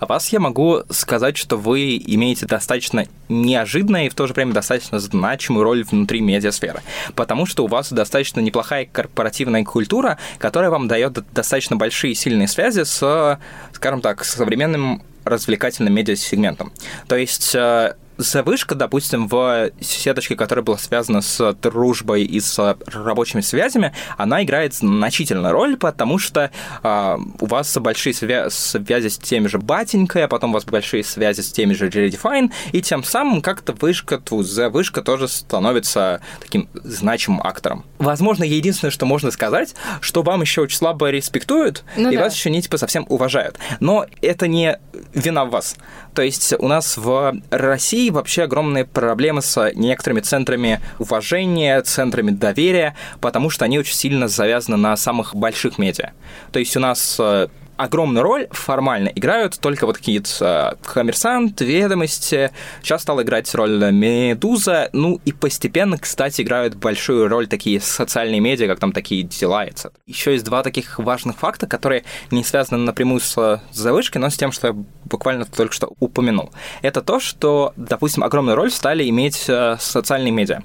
О 0.00 0.06
вас 0.06 0.30
я 0.30 0.40
могу 0.40 0.80
сказать, 0.90 1.36
что 1.36 1.56
вы 1.56 2.02
имеете 2.04 2.46
достаточно 2.46 3.06
неожиданную 3.28 4.06
и 4.06 4.08
в 4.08 4.14
то 4.16 4.26
же 4.26 4.34
время 4.34 4.54
достаточно 4.54 4.98
значимую 4.98 5.62
роль 5.62 5.84
внутри 5.84 6.20
медиасферы, 6.20 6.80
потому 7.14 7.46
что 7.46 7.62
у 7.62 7.68
вас 7.68 7.92
достаточно 7.92 8.40
неплохая 8.40 8.86
корпоративная 8.86 9.62
культура, 9.62 10.18
которая 10.38 10.70
вам 10.70 10.88
дает 10.88 11.24
достаточно 11.32 11.76
большие 11.76 12.16
сильные 12.16 12.48
связи 12.48 12.82
с, 12.82 13.38
скажем 13.72 14.00
так, 14.00 14.24
современным 14.24 15.04
развлекательным 15.28 15.94
медиасегментом. 15.94 16.72
То 17.06 17.16
есть 17.16 17.54
э, 17.54 17.94
завышка, 18.18 18.74
допустим, 18.74 19.28
в 19.28 19.70
сеточке, 19.80 20.36
которая 20.36 20.64
была 20.64 20.76
связана 20.78 21.20
с 21.22 21.52
дружбой 21.54 22.24
и 22.24 22.40
с 22.40 22.76
рабочими 22.86 23.40
связями, 23.40 23.94
она 24.16 24.42
играет 24.42 24.74
значительную 24.74 25.52
роль, 25.52 25.76
потому 25.76 26.18
что 26.18 26.50
э, 26.82 27.16
у 27.40 27.46
вас 27.46 27.76
большие 27.78 28.12
свя- 28.12 28.50
связи 28.50 29.08
с 29.08 29.18
теми 29.18 29.46
же 29.46 29.58
батенькой, 29.58 30.24
а 30.24 30.28
потом 30.28 30.50
у 30.50 30.54
вас 30.54 30.64
большие 30.64 31.04
связи 31.04 31.40
с 31.40 31.50
теми 31.52 31.72
же 31.74 31.88
Redefine, 31.88 32.50
и 32.72 32.82
тем 32.82 33.04
самым 33.04 33.40
как-то 33.40 33.72
вышка, 33.72 34.20
завышка 34.30 35.00
тоже 35.02 35.28
становится 35.28 36.20
таким 36.40 36.68
значимым 36.74 37.40
актором. 37.42 37.84
Возможно, 37.98 38.44
единственное, 38.44 38.90
что 38.90 39.06
можно 39.06 39.30
сказать, 39.30 39.74
что 40.00 40.22
вам 40.22 40.40
еще 40.40 40.62
очень 40.62 40.76
слабо 40.76 41.10
респектуют, 41.10 41.84
Ну 41.96 42.10
и 42.10 42.16
да. 42.16 42.24
вас 42.24 42.34
еще 42.34 42.50
не 42.50 42.60
типа 42.60 42.76
совсем 42.78 43.06
уважают. 43.08 43.58
Но 43.80 44.06
это 44.22 44.48
не 44.48 44.78
вина 45.14 45.44
в 45.44 45.50
вас. 45.50 45.76
То 46.18 46.22
есть 46.22 46.52
у 46.58 46.66
нас 46.66 46.96
в 46.96 47.40
России 47.48 48.10
вообще 48.10 48.42
огромные 48.42 48.84
проблемы 48.84 49.40
с 49.40 49.70
некоторыми 49.76 50.18
центрами 50.18 50.80
уважения, 50.98 51.80
центрами 51.82 52.32
доверия, 52.32 52.96
потому 53.20 53.50
что 53.50 53.64
они 53.64 53.78
очень 53.78 53.94
сильно 53.94 54.26
завязаны 54.26 54.76
на 54.76 54.96
самых 54.96 55.36
больших 55.36 55.78
медиа. 55.78 56.10
То 56.50 56.58
есть 56.58 56.76
у 56.76 56.80
нас 56.80 57.18
э, 57.20 57.46
огромную 57.78 58.24
роль 58.24 58.48
формально 58.50 59.08
играют 59.08 59.58
только 59.60 59.86
вот 59.86 59.96
какие-то 59.96 60.76
э, 60.82 60.92
коммерсант, 60.92 61.60
ведомости. 61.60 62.50
Сейчас 62.82 63.02
стала 63.02 63.22
играть 63.22 63.54
роль 63.54 63.92
Медуза. 63.92 64.90
Ну 64.92 65.20
и 65.24 65.32
постепенно, 65.32 65.96
кстати, 65.96 66.42
играют 66.42 66.74
большую 66.74 67.28
роль 67.28 67.46
такие 67.46 67.80
социальные 67.80 68.40
медиа, 68.40 68.66
как 68.66 68.80
там 68.80 68.92
такие 68.92 69.22
дела. 69.22 69.66
Еще 70.06 70.32
есть 70.32 70.44
два 70.44 70.62
таких 70.62 70.98
важных 70.98 71.38
факта, 71.38 71.66
которые 71.66 72.04
не 72.30 72.44
связаны 72.44 72.82
напрямую 72.84 73.20
с 73.20 73.38
э, 73.38 73.60
завышкой, 73.72 74.20
но 74.20 74.28
с 74.28 74.36
тем, 74.36 74.50
что 74.50 74.76
буквально 75.08 75.44
только 75.44 75.74
что 75.74 75.92
упомянул. 75.98 76.50
Это 76.82 77.02
то, 77.02 77.20
что, 77.20 77.72
допустим, 77.76 78.24
огромную 78.24 78.56
роль 78.56 78.70
стали 78.70 79.08
иметь 79.08 79.44
э, 79.48 79.76
социальные 79.80 80.32
медиа. 80.32 80.62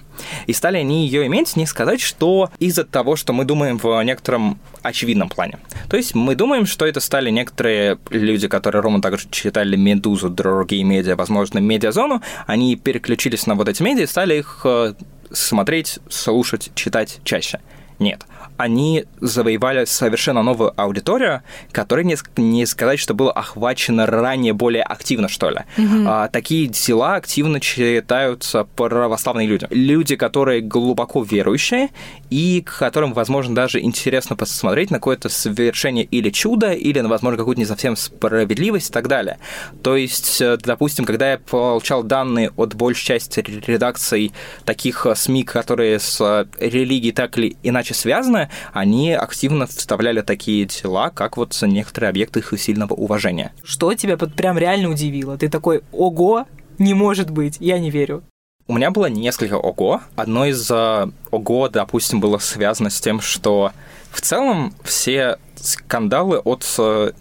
И 0.47 0.53
стали 0.53 0.77
они 0.77 1.06
ее 1.06 1.25
иметь, 1.27 1.56
не 1.56 1.65
сказать, 1.65 2.01
что 2.01 2.49
из-за 2.60 2.84
того, 2.84 3.15
что 3.15 3.34
мы 3.34 3.45
думаем 3.45 3.77
в 3.77 4.01
некотором 4.03 4.60
очевидном 4.82 5.29
плане. 5.29 5.60
То 5.89 5.97
есть 5.97 6.15
мы 6.15 6.36
думаем, 6.36 6.65
что 6.65 6.86
это 6.86 6.99
стали 6.99 7.29
некоторые 7.29 7.97
люди, 8.10 8.47
которые 8.47 8.82
ровно 8.82 9.01
так 9.01 9.17
же 9.17 9.27
читали 9.29 9.75
«Медузу», 9.75 10.29
другие 10.29 10.84
медиа, 10.84 11.15
возможно, 11.15 11.60
«Медиазону», 11.60 12.21
они 12.45 12.75
переключились 12.75 13.47
на 13.47 13.56
вот 13.56 13.69
эти 13.69 13.82
медиа 13.82 14.03
и 14.03 14.08
стали 14.08 14.39
их 14.39 14.62
э, 14.65 14.93
смотреть, 15.32 15.99
слушать, 16.10 16.71
читать 16.75 17.19
чаще. 17.23 17.60
Нет. 17.99 18.25
Они 18.63 19.04
завоевали 19.19 19.84
совершенно 19.84 20.41
новую 20.41 20.73
аудиторию, 20.80 21.41
которая 21.73 22.06
не, 22.06 22.15
не 22.38 22.65
сказать, 22.65 22.97
что 22.97 23.13
была 23.13 23.34
охвачена 23.34 24.06
ранее 24.06 24.54
более 24.54 24.84
активно, 24.84 25.28
что 25.28 25.49
ли. 25.49 25.58
Mm-hmm. 25.76 26.06
А, 26.08 26.30
такие 26.30 26.67
дела 26.67 27.15
активно 27.15 27.60
читаются 27.60 28.63
православные 28.63 29.47
люди. 29.47 29.67
Люди, 29.69 30.15
которые 30.15 30.62
глубоко 30.62 31.23
верующие 31.23 31.89
и 32.33 32.61
к 32.61 32.79
которым, 32.79 33.13
возможно, 33.13 33.53
даже 33.53 33.79
интересно 33.79 34.35
посмотреть 34.35 34.89
на 34.89 34.97
какое-то 34.97 35.29
совершение 35.29 36.03
или 36.03 36.31
чудо, 36.31 36.71
или, 36.71 36.99
возможно, 36.99 37.37
какую-то 37.37 37.59
не 37.61 37.67
совсем 37.67 37.95
справедливость 37.95 38.89
и 38.89 38.91
так 38.91 39.07
далее. 39.07 39.37
То 39.83 39.95
есть, 39.95 40.41
э, 40.41 40.57
допустим, 40.57 41.05
когда 41.05 41.33
я 41.33 41.37
получал 41.37 42.01
данные 42.01 42.49
от 42.57 42.73
большей 42.73 43.05
части 43.05 43.39
редакций 43.67 44.33
таких 44.65 45.05
э, 45.05 45.13
СМИ, 45.13 45.43
которые 45.43 45.99
с 45.99 46.19
э, 46.21 46.47
религией 46.59 47.11
так 47.11 47.37
или 47.37 47.55
иначе 47.61 47.93
связаны, 47.93 48.49
они 48.73 49.13
активно 49.13 49.67
вставляли 49.67 50.21
такие 50.21 50.65
дела, 50.65 51.11
как 51.11 51.37
вот 51.37 51.55
некоторые 51.61 52.09
объекты 52.09 52.39
их 52.39 52.51
сильного 52.57 52.95
уважения. 52.95 53.53
Что 53.63 53.93
тебя 53.93 54.17
прям 54.17 54.57
реально 54.57 54.89
удивило? 54.89 55.37
Ты 55.37 55.49
такой, 55.49 55.83
ого, 55.91 56.47
не 56.79 56.95
может 56.95 57.29
быть, 57.29 57.57
я 57.59 57.77
не 57.77 57.91
верю. 57.91 58.23
У 58.65 58.73
меня 58.73 58.91
было 58.91 59.08
несколько 59.08 59.56
ого. 59.56 60.02
Одно 60.15 60.45
из 60.45 60.71
uh, 60.71 61.12
ого, 61.32 61.67
допустим, 61.67 62.21
было 62.21 62.38
связано 62.38 62.89
с 62.89 63.02
тем, 63.02 63.19
что 63.19 63.73
в 64.10 64.21
целом 64.21 64.73
все 64.84 65.38
скандалы 65.56 66.38
от 66.39 66.65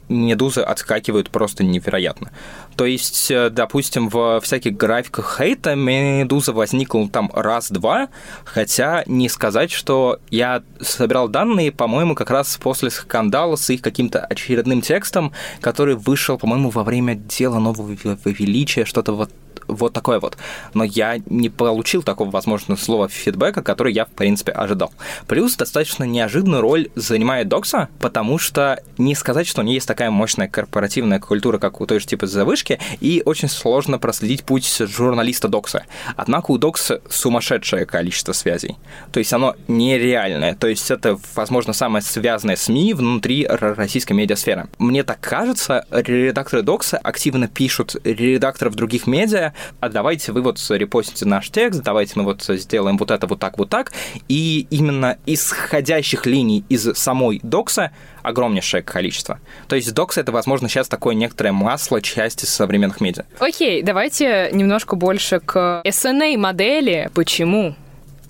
Медузы 0.09 0.61
отскакивают 0.61 1.31
просто 1.31 1.65
невероятно. 1.65 2.31
То 2.77 2.87
есть, 2.87 3.31
э, 3.31 3.51
допустим, 3.51 4.09
в 4.09 4.41
всяких 4.41 4.77
графиках 4.77 5.39
хейта 5.39 5.75
Медуза 5.75 6.53
возникла 6.53 7.09
там 7.09 7.31
раз-два, 7.33 8.09
хотя 8.45 9.05
не 9.07 9.29
сказать, 9.29 9.71
что 9.71 10.21
я 10.31 10.63
собирал 10.81 11.29
данные, 11.29 11.71
по-моему, 11.71 12.15
как 12.15 12.31
раз 12.31 12.57
после 12.57 12.91
скандала 12.91 13.57
с 13.57 13.69
их 13.71 13.83
каким-то 13.83 14.21
очередным 14.21 14.81
текстом, 14.81 15.33
который 15.61 15.95
вышел, 15.95 16.39
по-моему, 16.39 16.71
во 16.71 16.83
время 16.83 17.15
дела 17.15 17.59
нового 17.59 17.97
величия, 18.25 18.85
что-то 18.85 19.13
вот 19.13 19.31
вот 19.69 19.93
такое 19.93 20.21
вот. 20.21 20.37
Но 20.75 20.85
я 20.85 21.19
не 21.27 21.49
получил 21.49 22.03
такого, 22.03 22.31
возможно, 22.31 22.77
слова 22.77 23.09
фидбэка, 23.09 23.63
который 23.63 23.93
я, 23.93 24.05
в 24.05 24.11
принципе, 24.11 24.53
ожидал. 24.53 24.93
Плюс 25.27 25.57
достаточно 25.57 26.05
неожиданную 26.05 26.63
роль 26.63 26.89
занимает 26.95 27.49
Докса, 27.49 27.89
потому 28.01 28.39
что 28.39 28.83
не 28.99 29.15
сказать, 29.15 29.47
что 29.47 29.61
у 29.61 29.65
нее 29.65 29.77
есть 29.77 29.89
такая 29.89 30.11
мощная 30.11 30.49
корпоративная 30.49 31.21
культура, 31.21 31.59
как 31.59 31.81
у 31.81 31.87
той 31.87 32.01
же 32.01 32.07
типа 32.07 32.27
завышки, 32.27 32.79
и 33.01 33.23
очень 33.25 33.49
сложно 33.49 33.99
проследить 33.99 34.45
путь 34.45 34.67
журналиста 34.79 35.49
Докса. 35.49 35.85
Однако 36.17 36.51
у 36.51 36.59
Докса 36.59 37.01
сумасшедшее 37.09 37.87
количество 37.87 38.33
связей. 38.33 38.77
То 39.13 39.19
есть 39.19 39.33
оно 39.33 39.57
нереальное. 39.69 40.55
То 40.55 40.67
есть 40.67 40.91
это, 40.91 41.19
возможно, 41.35 41.73
самое 41.73 42.03
связанное 42.03 42.57
СМИ 42.57 42.95
внутри 42.95 43.47
российской 43.47 44.13
медиасферы. 44.13 44.69
Мне 44.79 45.03
так 45.03 45.21
кажется, 45.21 45.87
редакторы 45.91 46.63
Докса 46.63 46.99
активно 46.99 47.49
пишут 47.49 47.97
редакторов 48.05 48.75
других 48.75 49.07
медиа, 49.07 49.52
а 49.81 49.89
давайте 49.89 50.33
вы 50.33 50.43
вот 50.43 50.59
репостите 50.71 51.27
наш 51.27 51.51
текст, 51.51 51.83
давайте 51.83 52.13
мы 52.17 52.25
вот 52.25 52.43
сделаем 52.43 52.97
вот 52.97 53.11
это 53.11 53.27
вот 53.27 53.41
так, 53.41 53.59
вот 53.59 53.69
так. 53.69 53.93
И 54.29 54.67
именно 54.71 55.19
исходящих 55.27 56.27
линий 56.27 56.65
из 56.69 56.93
самой 56.97 57.41
докса 57.43 57.91
огромнейшее 58.23 58.83
количество. 58.83 59.41
То 59.69 59.77
есть 59.77 59.93
докс 59.95 60.19
это, 60.19 60.33
возможно, 60.33 60.69
сейчас 60.69 60.89
такое 60.89 61.15
некоторое 61.15 61.53
масло 61.53 62.01
части 62.01 62.45
современных 62.45 63.01
медиа. 63.01 63.25
Окей, 63.39 63.83
давайте 63.83 64.51
немножко 64.53 64.97
больше 64.97 65.41
к 65.41 65.83
SNA 65.85 66.37
модели. 66.37 67.11
Почему? 67.15 67.75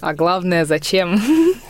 А 0.01 0.15
главное, 0.15 0.65
зачем? 0.65 1.21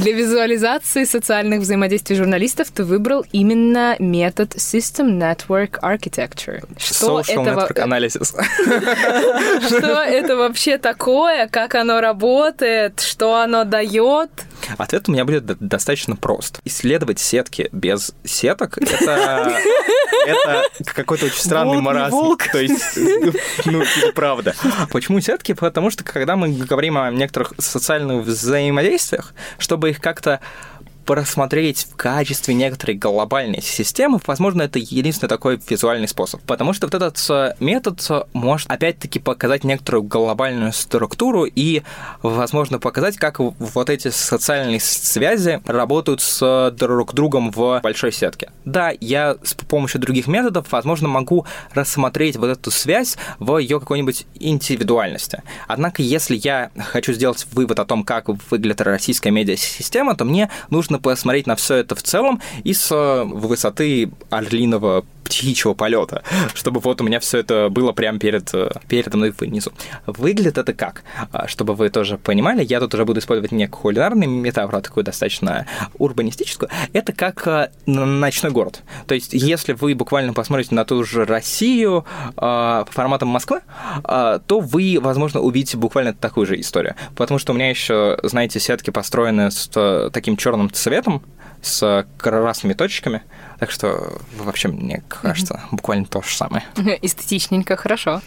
Для 0.00 0.12
визуализации 0.12 1.02
социальных 1.02 1.60
взаимодействий 1.60 2.14
журналистов 2.14 2.68
ты 2.70 2.84
выбрал 2.84 3.24
именно 3.32 3.96
метод 3.98 4.54
System 4.54 5.18
Network 5.18 5.80
Architecture. 5.80 6.62
Что 6.78 7.20
Social 7.20 7.42
это 7.42 7.50
Network 7.50 7.84
Analysis. 7.84 8.32
Что 9.66 10.02
это 10.02 10.36
вообще 10.36 10.78
такое? 10.78 11.48
Как 11.48 11.74
оно 11.74 12.00
работает? 12.00 13.00
Что 13.00 13.36
оно 13.40 13.64
дает? 13.64 14.30
Ответ 14.76 15.08
у 15.08 15.12
меня 15.12 15.24
будет 15.24 15.44
достаточно 15.44 16.16
прост. 16.16 16.60
Исследовать 16.64 17.18
сетки 17.18 17.68
без 17.72 18.14
сеток— 18.24 18.78
это, 18.78 19.58
это 20.26 20.94
какой-то 20.94 21.26
очень 21.26 21.40
странный 21.40 21.74
волк, 21.74 21.84
маразм. 21.84 22.16
Волк. 22.16 22.44
То 22.52 22.60
есть, 22.60 22.96
ну, 23.64 23.84
типа, 23.84 24.12
правда. 24.14 24.54
Почему 24.90 25.20
сетки? 25.20 25.52
Потому 25.52 25.90
что, 25.90 26.04
когда 26.04 26.36
мы 26.36 26.50
говорим 26.50 26.98
о 26.98 27.10
некоторых 27.10 27.52
социальных 27.58 28.24
взаимодействиях, 28.24 29.34
чтобы 29.58 29.90
их 29.90 30.00
как-то 30.00 30.40
просмотреть 31.08 31.88
в 31.90 31.96
качестве 31.96 32.52
некоторой 32.52 32.94
глобальной 32.94 33.62
системы, 33.62 34.20
возможно, 34.26 34.60
это 34.60 34.78
единственный 34.78 35.30
такой 35.30 35.58
визуальный 35.66 36.06
способ. 36.06 36.42
Потому 36.42 36.74
что 36.74 36.86
вот 36.86 36.94
этот 36.94 37.18
э, 37.30 37.54
метод 37.60 38.04
э, 38.10 38.24
может 38.34 38.70
опять-таки 38.70 39.18
показать 39.18 39.64
некоторую 39.64 40.02
глобальную 40.02 40.70
структуру 40.74 41.46
и, 41.46 41.80
возможно, 42.22 42.78
показать, 42.78 43.16
как 43.16 43.38
вот 43.40 43.88
эти 43.88 44.08
социальные 44.08 44.80
связи 44.80 45.62
работают 45.64 46.20
с 46.20 46.70
друг 46.78 47.14
другом 47.14 47.52
в 47.52 47.80
большой 47.82 48.12
сетке. 48.12 48.50
Да, 48.66 48.92
я 49.00 49.38
с 49.42 49.54
помощью 49.54 50.02
других 50.02 50.26
методов, 50.26 50.70
возможно, 50.70 51.08
могу 51.08 51.46
рассмотреть 51.72 52.36
вот 52.36 52.48
эту 52.48 52.70
связь 52.70 53.16
в 53.38 53.56
ее 53.56 53.80
какой-нибудь 53.80 54.26
индивидуальности. 54.34 55.42
Однако, 55.68 56.02
если 56.02 56.36
я 56.36 56.70
хочу 56.76 57.14
сделать 57.14 57.46
вывод 57.52 57.78
о 57.78 57.86
том, 57.86 58.04
как 58.04 58.28
выглядит 58.50 58.82
российская 58.82 59.30
медиасистема, 59.30 60.14
то 60.14 60.26
мне 60.26 60.50
нужно 60.68 60.97
посмотреть 61.00 61.46
на 61.46 61.56
все 61.56 61.76
это 61.76 61.94
в 61.94 62.02
целом 62.02 62.40
и 62.64 62.74
с 62.74 62.90
э, 62.92 63.24
высоты 63.24 64.10
орлиного 64.30 65.04
птичьего 65.28 65.74
полета, 65.74 66.22
чтобы 66.54 66.80
вот 66.80 67.00
у 67.00 67.04
меня 67.04 67.20
все 67.20 67.38
это 67.38 67.68
было 67.68 67.92
прямо 67.92 68.18
перед, 68.18 68.52
э, 68.54 68.70
передо 68.88 69.18
мной 69.18 69.32
внизу. 69.38 69.72
Выглядит 70.06 70.56
это 70.56 70.72
как? 70.72 71.02
А, 71.32 71.46
чтобы 71.46 71.74
вы 71.74 71.90
тоже 71.90 72.16
понимали, 72.16 72.64
я 72.64 72.80
тут 72.80 72.94
уже 72.94 73.04
буду 73.04 73.20
использовать 73.20 73.52
не 73.52 73.68
кулинарный 73.68 74.26
метафору, 74.26 74.78
а 74.78 74.80
такую 74.80 75.04
достаточно 75.04 75.66
урбанистическую. 75.98 76.70
Это 76.94 77.12
как 77.12 77.46
э, 77.46 77.70
ночной 77.86 78.52
город. 78.52 78.82
То 79.06 79.14
есть, 79.14 79.34
если 79.34 79.74
вы 79.74 79.94
буквально 79.94 80.32
посмотрите 80.32 80.74
на 80.74 80.84
ту 80.84 81.04
же 81.04 81.26
Россию 81.26 82.06
по 82.36 82.86
форматам 82.90 83.28
Москвы, 83.28 83.60
то 84.02 84.40
вы, 84.48 84.98
возможно, 85.00 85.40
увидите 85.40 85.76
буквально 85.76 86.14
такую 86.14 86.46
же 86.46 86.58
историю. 86.58 86.94
Потому 87.16 87.38
что 87.38 87.52
у 87.52 87.56
меня 87.56 87.68
еще, 87.68 88.18
знаете, 88.22 88.60
сетки 88.60 88.90
построены 88.90 89.50
с 89.50 90.10
таким 90.12 90.36
черным 90.36 90.70
цветом, 90.72 91.22
с 91.62 92.06
красными 92.16 92.74
точками. 92.74 93.22
Так 93.58 93.70
что, 93.70 94.20
вообще, 94.36 94.68
мне 94.68 95.02
кажется, 95.08 95.54
mm-hmm. 95.54 95.76
буквально 95.76 96.06
то 96.06 96.22
же 96.22 96.34
самое. 96.34 96.64
Эстетичненько, 97.02 97.76
хорошо. 97.76 98.22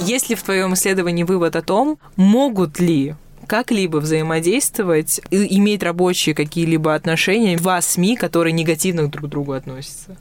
Есть 0.00 0.30
ли 0.30 0.36
в 0.36 0.42
твоем 0.44 0.74
исследовании 0.74 1.24
вывод 1.24 1.56
о 1.56 1.62
том, 1.62 1.98
могут 2.14 2.78
ли 2.78 3.16
как-либо 3.48 3.96
взаимодействовать, 3.96 5.20
иметь 5.30 5.82
рабочие 5.82 6.34
какие-либо 6.34 6.94
отношения 6.94 7.56
два 7.56 7.80
СМИ, 7.80 8.16
которые 8.16 8.52
негативно 8.52 9.08
друг 9.08 9.26
к 9.26 9.28
другу 9.28 9.52
относятся? 9.52 10.16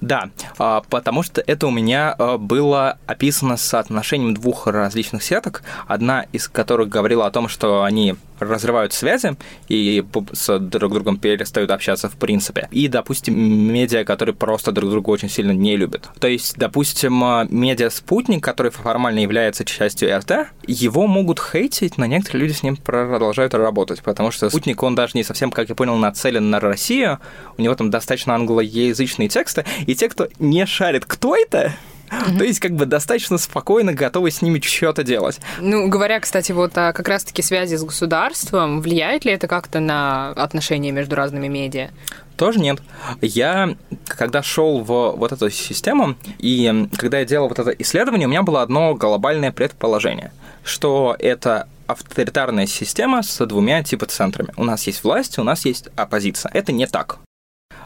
Да, 0.00 0.30
а, 0.58 0.82
потому 0.88 1.22
что 1.22 1.42
это 1.46 1.66
у 1.66 1.70
меня 1.70 2.14
а, 2.18 2.38
было 2.38 2.98
описано 3.06 3.56
с 3.56 3.62
соотношением 3.62 4.34
двух 4.34 4.66
различных 4.66 5.22
сеток, 5.22 5.62
одна 5.86 6.24
из 6.32 6.48
которых 6.48 6.88
говорила 6.88 7.26
о 7.26 7.30
том, 7.30 7.48
что 7.48 7.82
они 7.82 8.16
разрывают 8.38 8.92
связи 8.92 9.36
и 9.68 10.04
с 10.32 10.58
друг 10.58 10.92
другом 10.92 11.18
перестают 11.18 11.70
общаться 11.70 12.08
в 12.08 12.16
принципе. 12.16 12.68
И, 12.70 12.88
допустим, 12.88 13.38
медиа, 13.38 14.04
которые 14.04 14.34
просто 14.34 14.72
друг 14.72 14.90
друга 14.90 15.10
очень 15.10 15.28
сильно 15.28 15.52
не 15.52 15.76
любят. 15.76 16.08
То 16.20 16.28
есть, 16.28 16.56
допустим, 16.56 17.22
а, 17.24 17.46
медиа 17.48 17.90
«Спутник», 17.90 18.42
который 18.42 18.70
формально 18.70 19.20
является 19.20 19.64
частью 19.64 20.16
РТ, 20.16 20.48
его 20.66 21.06
могут 21.06 21.40
хейтить, 21.40 21.98
но 21.98 22.06
некоторые 22.06 22.42
люди 22.42 22.52
с 22.52 22.62
ним 22.62 22.76
продолжают 22.76 23.54
работать, 23.54 24.02
потому 24.02 24.30
что 24.30 24.48
«Спутник», 24.48 24.82
он 24.82 24.94
даже 24.94 25.12
не 25.14 25.24
совсем, 25.24 25.50
как 25.50 25.68
я 25.68 25.74
понял, 25.74 25.96
нацелен 25.96 26.50
на 26.50 26.60
Россию, 26.60 27.18
у 27.56 27.62
него 27.62 27.74
там 27.74 27.90
достаточно 27.90 28.34
англоязычные 28.34 29.28
тексты, 29.28 29.64
и 29.86 29.94
те, 29.94 30.08
кто 30.08 30.28
не 30.38 30.66
шарит, 30.66 31.04
кто 31.04 31.36
это. 31.36 31.74
То 32.38 32.44
есть, 32.44 32.60
как 32.60 32.72
бы 32.72 32.86
достаточно 32.86 33.38
спокойно 33.38 33.92
готовы 33.92 34.30
с 34.30 34.42
ними 34.42 34.60
что-то 34.60 35.02
делать. 35.02 35.40
Ну, 35.60 35.88
говоря, 35.88 36.20
кстати, 36.20 36.52
вот 36.52 36.76
о 36.78 36.92
как 36.92 37.08
раз-таки 37.08 37.42
связи 37.42 37.76
с 37.76 37.84
государством, 37.84 38.80
влияет 38.80 39.24
ли 39.24 39.32
это 39.32 39.48
как-то 39.48 39.80
на 39.80 40.30
отношения 40.30 40.92
между 40.92 41.16
разными 41.16 41.48
медиа? 41.48 41.90
Тоже 42.36 42.60
нет. 42.60 42.80
Я, 43.20 43.76
когда 44.06 44.44
шел 44.44 44.80
в 44.80 45.16
вот 45.16 45.32
эту 45.32 45.50
систему, 45.50 46.14
и 46.38 46.88
когда 46.96 47.18
я 47.18 47.24
делал 47.24 47.48
вот 47.48 47.58
это 47.58 47.70
исследование, 47.70 48.28
у 48.28 48.30
меня 48.30 48.42
было 48.42 48.62
одно 48.62 48.94
глобальное 48.94 49.50
предположение, 49.50 50.32
что 50.62 51.16
это 51.18 51.66
авторитарная 51.88 52.66
система 52.66 53.22
с 53.22 53.44
двумя 53.44 53.82
типа 53.82 54.06
центрами. 54.06 54.50
У 54.56 54.64
нас 54.64 54.86
есть 54.86 55.02
власть, 55.02 55.38
у 55.38 55.42
нас 55.42 55.64
есть 55.64 55.88
оппозиция. 55.96 56.50
Это 56.54 56.70
не 56.70 56.86
так. 56.86 57.18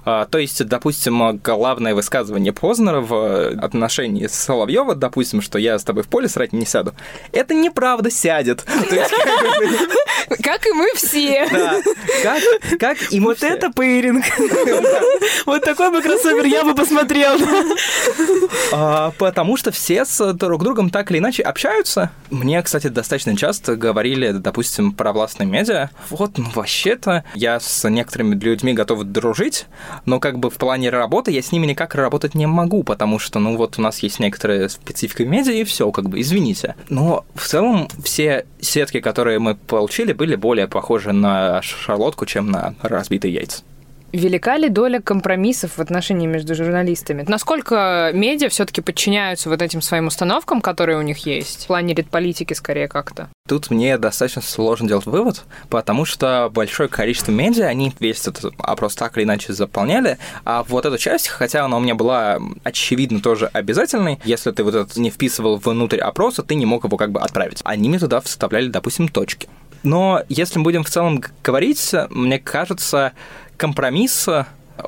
А, 0.04 0.26
то 0.26 0.38
есть, 0.38 0.64
допустим, 0.66 1.38
главное 1.38 1.94
высказывание 1.94 2.52
Познера 2.52 3.00
в 3.00 3.48
отношении 3.62 4.26
Соловьева, 4.26 4.94
допустим, 4.94 5.40
что 5.40 5.58
я 5.58 5.78
с 5.78 5.84
тобой 5.84 6.02
в 6.02 6.08
поле 6.08 6.28
срать 6.28 6.52
не 6.52 6.66
сяду, 6.66 6.94
это 7.32 7.54
неправда 7.54 8.10
сядет. 8.10 8.64
Как 10.42 10.66
и 10.66 10.72
мы 10.72 10.86
все. 10.94 11.46
Да. 11.50 12.38
Как, 12.78 13.12
и 13.12 13.20
Вот 13.20 13.42
это 13.42 13.70
пейринг. 13.70 14.24
Вот 15.46 15.62
такой 15.64 15.90
бы 15.90 16.02
кроссовер 16.02 16.44
я 16.44 16.64
бы 16.64 16.74
посмотрел. 16.74 17.36
А, 18.72 19.12
потому 19.18 19.56
что 19.56 19.70
все 19.70 20.04
с 20.04 20.32
друг 20.32 20.62
другом 20.62 20.90
так 20.90 21.10
или 21.10 21.18
иначе 21.18 21.42
общаются. 21.42 22.10
Мне, 22.30 22.62
кстати, 22.62 22.88
достаточно 22.88 23.36
часто 23.36 23.76
говорили, 23.76 24.32
допустим, 24.32 24.92
про 24.92 25.12
властные 25.12 25.46
медиа. 25.46 25.90
Вот, 26.10 26.38
ну, 26.38 26.46
вообще-то 26.54 27.24
я 27.34 27.60
с 27.60 27.88
некоторыми 27.88 28.34
людьми 28.34 28.72
готов 28.72 29.04
дружить, 29.04 29.66
но 30.06 30.20
как 30.20 30.38
бы 30.38 30.50
в 30.50 30.54
плане 30.54 30.90
работы 30.90 31.30
я 31.30 31.42
с 31.42 31.52
ними 31.52 31.66
никак 31.66 31.94
работать 31.94 32.34
не 32.34 32.46
могу, 32.46 32.82
потому 32.82 33.18
что, 33.18 33.38
ну, 33.38 33.56
вот 33.56 33.78
у 33.78 33.82
нас 33.82 34.00
есть 34.00 34.20
некоторая 34.20 34.68
специфика 34.68 35.24
медиа, 35.24 35.52
и 35.52 35.64
все, 35.64 35.90
как 35.90 36.08
бы, 36.08 36.20
извините. 36.20 36.74
Но 36.88 37.24
в 37.34 37.46
целом 37.46 37.88
все 38.02 38.46
сетки, 38.60 39.00
которые 39.00 39.38
мы 39.38 39.54
получили, 39.54 40.12
были 40.12 40.36
более 40.36 40.68
похожи 40.68 41.12
на 41.12 41.62
шарлотку, 41.62 42.26
чем 42.26 42.50
на 42.50 42.74
разбитые 42.82 43.34
яйца. 43.34 43.62
Велика 44.12 44.58
ли 44.58 44.68
доля 44.68 45.00
компромиссов 45.00 45.78
в 45.78 45.80
отношении 45.80 46.26
между 46.26 46.54
журналистами? 46.54 47.24
Насколько 47.26 48.10
медиа 48.12 48.50
все-таки 48.50 48.82
подчиняются 48.82 49.48
вот 49.48 49.62
этим 49.62 49.80
своим 49.80 50.08
установкам, 50.08 50.60
которые 50.60 50.98
у 50.98 51.02
них 51.02 51.24
есть? 51.24 51.64
В 51.64 51.66
плане 51.68 51.94
политики 51.94 52.52
скорее 52.52 52.88
как-то. 52.88 53.28
Тут 53.48 53.70
мне 53.70 53.96
достаточно 53.96 54.42
сложно 54.42 54.86
делать 54.86 55.06
вывод, 55.06 55.44
потому 55.70 56.04
что 56.04 56.50
большое 56.52 56.90
количество 56.90 57.32
медиа, 57.32 57.66
они 57.66 57.92
весь 58.00 58.26
этот 58.26 58.52
опрос 58.58 58.94
так 58.96 59.16
или 59.16 59.24
иначе 59.24 59.54
заполняли, 59.54 60.18
а 60.44 60.62
вот 60.62 60.84
эту 60.84 60.98
часть, 60.98 61.28
хотя 61.28 61.64
она 61.64 61.78
у 61.78 61.80
меня 61.80 61.94
была 61.94 62.38
очевидно 62.64 63.20
тоже 63.20 63.46
обязательной, 63.46 64.20
если 64.24 64.50
ты 64.50 64.62
вот 64.62 64.74
это 64.74 65.00
не 65.00 65.10
вписывал 65.10 65.56
внутрь 65.56 65.98
опроса, 65.98 66.42
ты 66.42 66.54
не 66.54 66.66
мог 66.66 66.84
его 66.84 66.98
как 66.98 67.12
бы 67.12 67.20
отправить. 67.20 67.60
Они 67.64 67.88
мне 67.88 67.98
туда 67.98 68.20
вставляли, 68.20 68.68
допустим, 68.68 69.08
точки. 69.08 69.48
Но 69.82 70.22
если 70.28 70.58
мы 70.58 70.64
будем 70.64 70.84
в 70.84 70.90
целом 70.90 71.22
говорить, 71.42 71.94
мне 72.10 72.38
кажется, 72.38 73.12
компромисс 73.62 74.28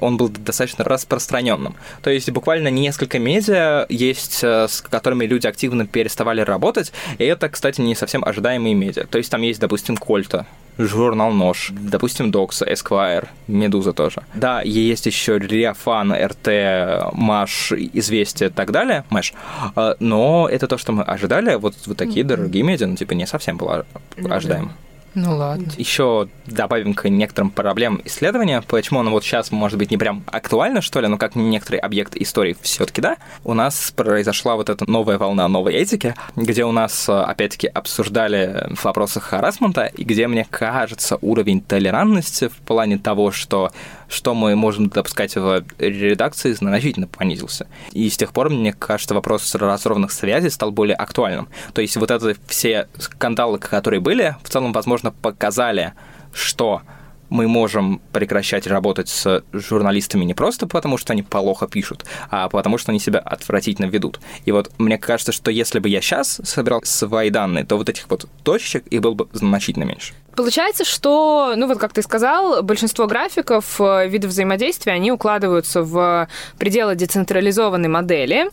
он 0.00 0.16
был 0.16 0.28
достаточно 0.28 0.84
распространенным. 0.84 1.76
То 2.02 2.10
есть 2.10 2.28
буквально 2.30 2.68
несколько 2.68 3.20
медиа 3.20 3.86
есть, 3.88 4.40
э, 4.42 4.66
с 4.68 4.80
которыми 4.80 5.26
люди 5.26 5.46
активно 5.46 5.86
переставали 5.86 6.40
работать, 6.40 6.92
и 7.18 7.24
это, 7.24 7.48
кстати, 7.48 7.80
не 7.80 7.94
совсем 7.94 8.24
ожидаемые 8.24 8.74
медиа. 8.74 9.06
То 9.06 9.18
есть 9.18 9.30
там 9.30 9.42
есть, 9.42 9.60
допустим, 9.60 9.96
Кольта, 9.96 10.46
журнал 10.78 11.30
Нож, 11.30 11.70
допустим, 11.70 12.32
Докса, 12.32 12.64
Esquire, 12.64 13.28
Медуза 13.46 13.92
тоже. 13.92 14.22
Да, 14.34 14.62
есть 14.62 15.06
еще 15.06 15.38
Реафан, 15.38 16.12
РТ, 16.12 17.12
Маш, 17.12 17.70
Известия 17.92 18.48
и 18.48 18.50
так 18.50 18.72
далее, 18.72 19.04
Мэш. 19.10 19.34
Э, 19.76 19.94
Но 20.00 20.48
это 20.50 20.66
то, 20.66 20.78
что 20.78 20.90
мы 20.90 21.04
ожидали, 21.04 21.54
вот, 21.54 21.74
вот 21.86 21.96
такие 21.96 22.24
дорогие 22.24 22.64
медиа, 22.64 22.88
ну, 22.88 22.96
типа, 22.96 23.12
не 23.12 23.26
совсем 23.26 23.56
было 23.56 23.86
ожидаемо. 24.28 24.72
Ну 25.14 25.36
ладно. 25.36 25.66
Еще 25.76 26.28
добавим 26.46 26.94
к 26.94 27.08
некоторым 27.08 27.50
проблемам 27.50 28.00
исследования, 28.04 28.62
почему 28.62 29.00
оно 29.00 29.10
вот 29.10 29.24
сейчас 29.24 29.52
может 29.52 29.78
быть 29.78 29.90
не 29.90 29.96
прям 29.96 30.24
актуально, 30.26 30.80
что 30.80 31.00
ли, 31.00 31.06
но 31.06 31.18
как 31.18 31.36
некоторый 31.36 31.76
объект 31.76 32.16
истории 32.16 32.56
все-таки 32.60 33.00
да. 33.00 33.16
У 33.44 33.54
нас 33.54 33.92
произошла 33.94 34.56
вот 34.56 34.70
эта 34.70 34.90
новая 34.90 35.18
волна 35.18 35.46
новой 35.48 35.74
этики, 35.74 36.14
где 36.36 36.64
у 36.64 36.72
нас, 36.72 37.08
э, 37.08 37.12
опять-таки, 37.12 37.68
обсуждали 37.68 38.68
вопросы 38.82 39.20
харасмента, 39.20 39.86
и 39.86 40.04
где, 40.04 40.26
мне 40.26 40.46
кажется, 40.50 41.18
уровень 41.20 41.60
толерантности 41.60 42.48
в 42.48 42.56
плане 42.56 42.98
того, 42.98 43.30
что 43.30 43.70
что 44.14 44.34
мы 44.34 44.54
можем 44.56 44.88
допускать 44.88 45.34
в 45.36 45.64
редакции, 45.78 46.52
значительно 46.52 47.06
понизился. 47.06 47.66
И 47.92 48.08
с 48.08 48.16
тех 48.16 48.32
пор, 48.32 48.50
мне 48.50 48.72
кажется, 48.72 49.14
вопрос 49.14 49.54
разровных 49.54 50.12
связей 50.12 50.50
стал 50.50 50.70
более 50.70 50.96
актуальным. 50.96 51.48
То 51.72 51.80
есть 51.80 51.96
вот 51.96 52.10
это 52.10 52.34
все 52.46 52.88
скандалы, 52.98 53.58
которые 53.58 54.00
были, 54.00 54.36
в 54.42 54.48
целом, 54.48 54.72
возможно, 54.72 55.10
показали, 55.10 55.94
что 56.32 56.82
мы 57.30 57.48
можем 57.48 58.00
прекращать 58.12 58.66
работать 58.66 59.08
с 59.08 59.42
журналистами 59.52 60.24
не 60.24 60.34
просто 60.34 60.66
потому, 60.66 60.98
что 60.98 61.12
они 61.12 61.22
плохо 61.22 61.66
пишут, 61.66 62.04
а 62.30 62.48
потому, 62.48 62.78
что 62.78 62.92
они 62.92 63.00
себя 63.00 63.20
отвратительно 63.20 63.86
ведут. 63.86 64.20
И 64.44 64.52
вот 64.52 64.70
мне 64.78 64.98
кажется, 64.98 65.32
что 65.32 65.50
если 65.50 65.78
бы 65.78 65.88
я 65.88 66.00
сейчас 66.00 66.40
собирал 66.44 66.82
свои 66.84 67.30
данные, 67.30 67.64
то 67.64 67.76
вот 67.76 67.88
этих 67.88 68.08
вот 68.10 68.26
точечек 68.42 68.86
их 68.88 69.00
было 69.00 69.14
бы 69.14 69.28
значительно 69.32 69.84
меньше. 69.84 70.14
Получается, 70.36 70.84
что, 70.84 71.54
ну 71.56 71.68
вот 71.68 71.78
как 71.78 71.92
ты 71.92 72.02
сказал, 72.02 72.62
большинство 72.62 73.06
графиков 73.06 73.80
э, 73.80 74.08
видов 74.08 74.30
взаимодействия, 74.30 74.92
они 74.92 75.12
укладываются 75.12 75.82
в 75.82 76.28
пределы 76.58 76.96
децентрализованной 76.96 77.88
модели, 77.88 78.50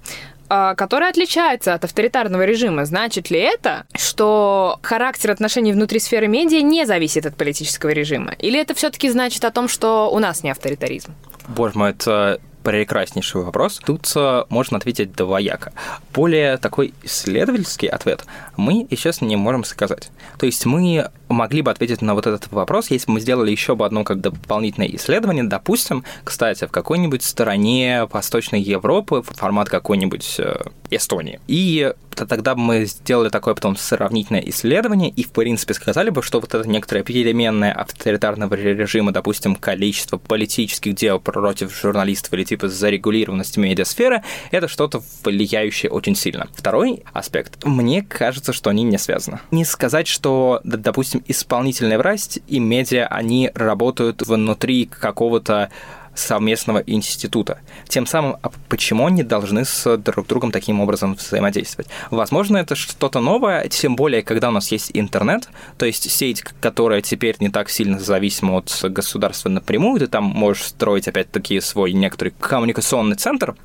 а, 0.53 0.75
которая 0.75 1.11
отличается 1.11 1.73
от 1.73 1.85
авторитарного 1.85 2.43
режима. 2.43 2.83
Значит 2.83 3.31
ли 3.31 3.39
это, 3.39 3.85
что 3.95 4.79
характер 4.81 5.31
отношений 5.31 5.71
внутри 5.71 5.97
сферы 5.97 6.27
медиа 6.27 6.61
не 6.61 6.85
зависит 6.85 7.25
от 7.25 7.37
политического 7.37 7.91
режима? 7.91 8.33
Или 8.33 8.59
это 8.59 8.73
все-таки 8.73 9.09
значит 9.09 9.45
о 9.45 9.51
том, 9.51 9.69
что 9.69 10.11
у 10.11 10.19
нас 10.19 10.43
не 10.43 10.51
авторитаризм? 10.51 11.13
Боже 11.47 11.77
мой, 11.77 11.91
это 11.91 12.41
прекраснейший 12.63 13.43
вопрос. 13.43 13.79
Тут 13.85 14.11
э, 14.13 14.43
можно 14.49 14.75
ответить 14.75 15.13
двояко. 15.13 15.71
Более 16.13 16.57
такой 16.57 16.93
исследовательский 17.03 17.87
ответ 17.87 18.25
мы 18.57 18.81
и 18.81 18.95
сейчас 18.97 19.21
не 19.21 19.37
можем 19.37 19.63
сказать. 19.63 20.11
То 20.37 20.45
есть 20.45 20.65
мы 20.65 21.09
могли 21.33 21.61
бы 21.61 21.71
ответить 21.71 22.01
на 22.01 22.13
вот 22.13 22.27
этот 22.27 22.51
вопрос, 22.51 22.91
если 22.91 23.07
бы 23.07 23.13
мы 23.13 23.19
сделали 23.21 23.51
еще 23.51 23.75
бы 23.75 23.85
одно 23.85 24.03
как 24.03 24.21
дополнительное 24.21 24.89
исследование, 24.89 25.43
допустим, 25.43 26.03
кстати, 26.23 26.65
в 26.65 26.71
какой-нибудь 26.71 27.23
стороне 27.23 28.07
Восточной 28.11 28.61
Европы, 28.61 29.23
формат 29.23 29.69
какой-нибудь 29.69 30.35
э, 30.39 30.55
Эстонии. 30.89 31.39
И 31.47 31.93
тогда 32.15 32.55
бы 32.55 32.61
мы 32.61 32.85
сделали 32.85 33.29
такое 33.29 33.55
потом 33.55 33.75
сравнительное 33.75 34.41
исследование 34.41 35.09
и, 35.09 35.23
в 35.23 35.31
принципе, 35.31 35.73
сказали 35.73 36.09
бы, 36.09 36.21
что 36.21 36.39
вот 36.39 36.53
это 36.53 36.67
некоторое 36.67 37.03
переменное 37.03 37.71
авторитарного 37.71 38.53
режима, 38.55 39.11
допустим, 39.11 39.55
количество 39.55 40.17
политических 40.17 40.93
дел 40.95 41.19
против 41.19 41.75
журналистов 41.75 42.33
или 42.33 42.43
типа 42.43 42.67
зарегулированности 42.67 43.59
медиасферы, 43.59 44.23
это 44.51 44.67
что-то 44.67 45.01
влияющее 45.23 45.91
очень 45.91 46.15
сильно. 46.15 46.47
Второй 46.53 47.03
аспект. 47.13 47.63
Мне 47.65 48.01
кажется, 48.01 48.53
что 48.53 48.69
они 48.69 48.83
не 48.83 48.97
связаны. 48.97 49.39
Не 49.51 49.65
сказать, 49.65 50.07
что, 50.07 50.61
допустим, 50.63 51.20
исполнительная 51.27 51.97
власть 51.97 52.39
и 52.47 52.59
медиа, 52.59 53.07
они 53.07 53.51
работают 53.53 54.21
внутри 54.21 54.85
какого-то 54.85 55.69
совместного 56.13 56.79
института. 56.79 57.59
Тем 57.87 58.05
самым, 58.05 58.35
а 58.41 58.51
почему 58.67 59.07
они 59.07 59.23
должны 59.23 59.65
с 59.65 59.97
друг 59.97 60.27
другом 60.27 60.51
таким 60.51 60.81
образом 60.81 61.15
взаимодействовать? 61.15 61.89
Возможно, 62.09 62.57
это 62.57 62.75
что-то 62.75 63.19
новое, 63.19 63.67
тем 63.69 63.95
более, 63.95 64.21
когда 64.21 64.49
у 64.49 64.51
нас 64.51 64.71
есть 64.71 64.91
интернет, 64.93 65.49
то 65.77 65.85
есть 65.85 66.09
сеть, 66.11 66.41
которая 66.41 67.01
теперь 67.01 67.35
не 67.39 67.49
так 67.49 67.69
сильно 67.69 67.99
зависима 67.99 68.55
от 68.57 68.77
государства 68.83 69.49
напрямую, 69.49 69.99
ты 69.99 70.07
там 70.07 70.25
можешь 70.25 70.63
строить 70.63 71.07
опять-таки 71.07 71.59
свой 71.61 71.93
некоторый 71.93 72.33
коммуникационный 72.39 73.15
центр, 73.15 73.55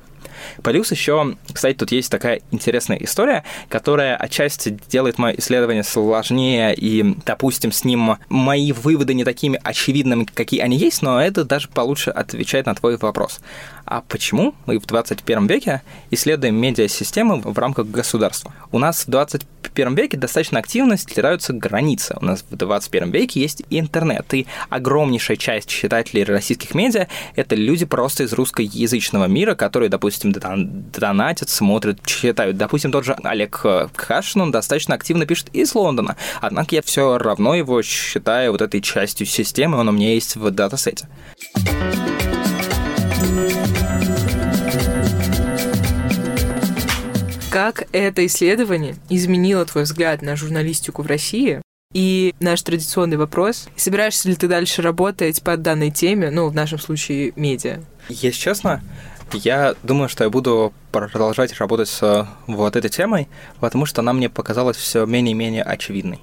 Плюс 0.63 0.91
еще, 0.91 1.35
кстати, 1.51 1.75
тут 1.77 1.91
есть 1.91 2.11
такая 2.11 2.41
интересная 2.51 2.97
история, 2.97 3.43
которая 3.69 4.15
отчасти 4.15 4.77
делает 4.89 5.17
мое 5.17 5.35
исследование 5.37 5.83
сложнее, 5.83 6.73
и, 6.75 7.15
допустим, 7.25 7.71
с 7.71 7.83
ним 7.83 8.17
мои 8.29 8.71
выводы 8.71 9.13
не 9.13 9.23
такими 9.23 9.59
очевидными, 9.63 10.25
какие 10.25 10.61
они 10.61 10.77
есть, 10.77 11.01
но 11.01 11.21
это 11.21 11.43
даже 11.43 11.67
получше 11.67 12.11
отвечает 12.11 12.65
на 12.65 12.75
твой 12.75 12.97
вопрос. 12.97 13.39
А 13.89 14.01
почему 14.01 14.53
мы 14.65 14.79
в 14.79 14.85
21 14.85 15.47
веке 15.47 15.81
исследуем 16.11 16.55
медиасистемы 16.55 17.39
в 17.39 17.57
рамках 17.57 17.87
государства? 17.87 18.53
У 18.73 18.79
нас 18.79 19.05
в 19.05 19.09
21 19.09 19.95
веке 19.95 20.17
достаточно 20.17 20.59
активно 20.59 20.97
стираются 20.97 21.53
границы. 21.53 22.17
У 22.19 22.25
нас 22.25 22.43
в 22.49 22.53
21 22.53 23.11
веке 23.11 23.39
есть 23.39 23.63
интернет, 23.69 24.25
и 24.33 24.45
огромнейшая 24.69 25.37
часть 25.37 25.69
читателей 25.69 26.25
российских 26.25 26.75
медиа— 26.75 27.07
это 27.37 27.55
люди 27.55 27.85
просто 27.85 28.23
из 28.23 28.33
русскоязычного 28.33 29.25
мира, 29.25 29.55
которые, 29.55 29.87
допустим, 29.87 30.33
дон- 30.33 30.83
донатят, 30.91 31.47
смотрят, 31.47 32.05
читают. 32.05 32.57
Допустим, 32.57 32.91
тот 32.91 33.05
же 33.05 33.15
Олег 33.23 33.65
Кашин, 33.95 34.41
он 34.41 34.51
достаточно 34.51 34.95
активно 34.95 35.25
пишет 35.25 35.47
из 35.53 35.73
Лондона, 35.73 36.17
однако 36.41 36.75
я 36.75 36.81
все 36.81 37.17
равно 37.17 37.55
его 37.55 37.81
считаю 37.81 38.51
вот 38.51 38.61
этой 38.61 38.81
частью 38.81 39.25
системы, 39.25 39.77
он 39.77 39.87
у 39.87 39.93
меня 39.93 40.13
есть 40.13 40.35
в 40.35 40.51
датасете. 40.51 41.07
Как 47.49 47.87
это 47.93 48.25
исследование 48.25 48.95
изменило 49.09 49.63
твой 49.65 49.85
взгляд 49.85 50.21
на 50.21 50.35
журналистику 50.35 51.01
в 51.01 51.07
России? 51.07 51.61
И 51.93 52.35
наш 52.41 52.61
традиционный 52.61 53.15
вопрос. 53.15 53.69
Собираешься 53.77 54.27
ли 54.27 54.35
ты 54.35 54.49
дальше 54.49 54.81
работать 54.81 55.41
по 55.41 55.55
данной 55.55 55.89
теме, 55.89 56.29
ну, 56.29 56.49
в 56.49 56.53
нашем 56.53 56.77
случае, 56.77 57.31
медиа? 57.37 57.79
Если 58.09 58.37
честно, 58.37 58.83
я 59.31 59.75
думаю, 59.83 60.09
что 60.09 60.25
я 60.25 60.29
буду 60.29 60.73
продолжать 60.91 61.57
работать 61.57 61.87
с 61.87 62.27
вот 62.47 62.75
этой 62.75 62.89
темой, 62.89 63.29
потому 63.61 63.85
что 63.85 64.01
она 64.01 64.11
мне 64.11 64.29
показалась 64.29 64.75
все 64.75 65.05
менее 65.05 65.31
и 65.31 65.35
менее 65.35 65.63
очевидной. 65.63 66.19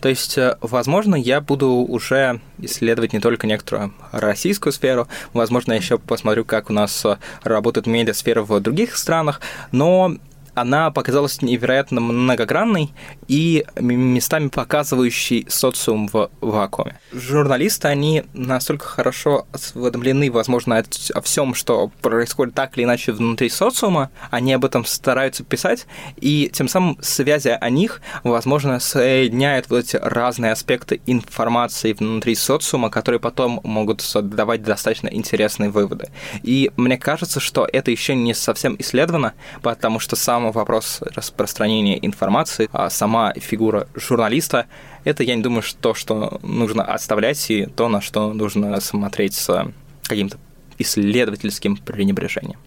То 0.00 0.08
есть, 0.08 0.38
э, 0.38 0.56
возможно, 0.60 1.16
я 1.16 1.40
буду 1.40 1.68
уже 1.68 2.40
исследовать 2.58 3.12
не 3.12 3.20
только 3.20 3.46
некоторую 3.46 3.94
российскую 4.12 4.72
сферу, 4.72 5.08
возможно, 5.32 5.72
я 5.72 5.78
еще 5.78 5.98
посмотрю, 5.98 6.44
как 6.44 6.70
у 6.70 6.72
нас 6.72 7.04
э, 7.04 7.16
работает 7.42 7.86
медиасфера 7.86 8.42
в 8.42 8.60
других 8.60 8.96
странах, 8.96 9.40
но 9.72 10.16
она 10.60 10.90
показалась 10.90 11.42
невероятно 11.42 12.00
многогранной 12.00 12.92
и 13.26 13.64
местами 13.76 14.48
показывающей 14.48 15.46
социум 15.48 16.08
в 16.08 16.30
вакууме. 16.40 16.98
Журналисты, 17.12 17.88
они 17.88 18.24
настолько 18.32 18.86
хорошо 18.86 19.46
осведомлены, 19.52 20.30
возможно, 20.30 20.82
о 21.14 21.20
всем, 21.20 21.54
что 21.54 21.90
происходит 22.02 22.54
так 22.54 22.76
или 22.76 22.84
иначе 22.84 23.12
внутри 23.12 23.48
социума, 23.48 24.10
они 24.30 24.52
об 24.52 24.64
этом 24.64 24.84
стараются 24.84 25.44
писать, 25.44 25.86
и 26.16 26.50
тем 26.52 26.68
самым 26.68 26.98
связи 27.00 27.56
о 27.60 27.70
них, 27.70 28.00
возможно, 28.24 28.80
соединяют 28.80 29.70
вот 29.70 29.84
эти 29.84 29.96
разные 29.96 30.52
аспекты 30.52 31.00
информации 31.06 31.92
внутри 31.92 32.34
социума, 32.34 32.90
которые 32.90 33.20
потом 33.20 33.60
могут 33.64 34.04
давать 34.14 34.62
достаточно 34.62 35.08
интересные 35.08 35.70
выводы. 35.70 36.10
И 36.42 36.70
мне 36.76 36.98
кажется, 36.98 37.40
что 37.40 37.68
это 37.70 37.90
еще 37.90 38.14
не 38.14 38.34
совсем 38.34 38.76
исследовано, 38.78 39.34
потому 39.62 40.00
что 40.00 40.16
сам 40.16 40.47
вопрос 40.50 41.00
распространения 41.14 42.04
информации, 42.04 42.68
а 42.72 42.90
сама 42.90 43.32
фигура 43.34 43.88
журналиста, 43.94 44.66
это, 45.04 45.22
я 45.22 45.34
не 45.34 45.42
думаю, 45.42 45.62
что 45.62 45.78
то, 45.78 45.94
что 45.94 46.40
нужно 46.42 46.84
оставлять, 46.84 47.50
и 47.50 47.66
то, 47.66 47.88
на 47.88 48.00
что 48.00 48.32
нужно 48.32 48.80
смотреть 48.80 49.34
с 49.34 49.72
каким-то 50.04 50.38
исследовательским 50.78 51.76
пренебрежением. 51.76 52.58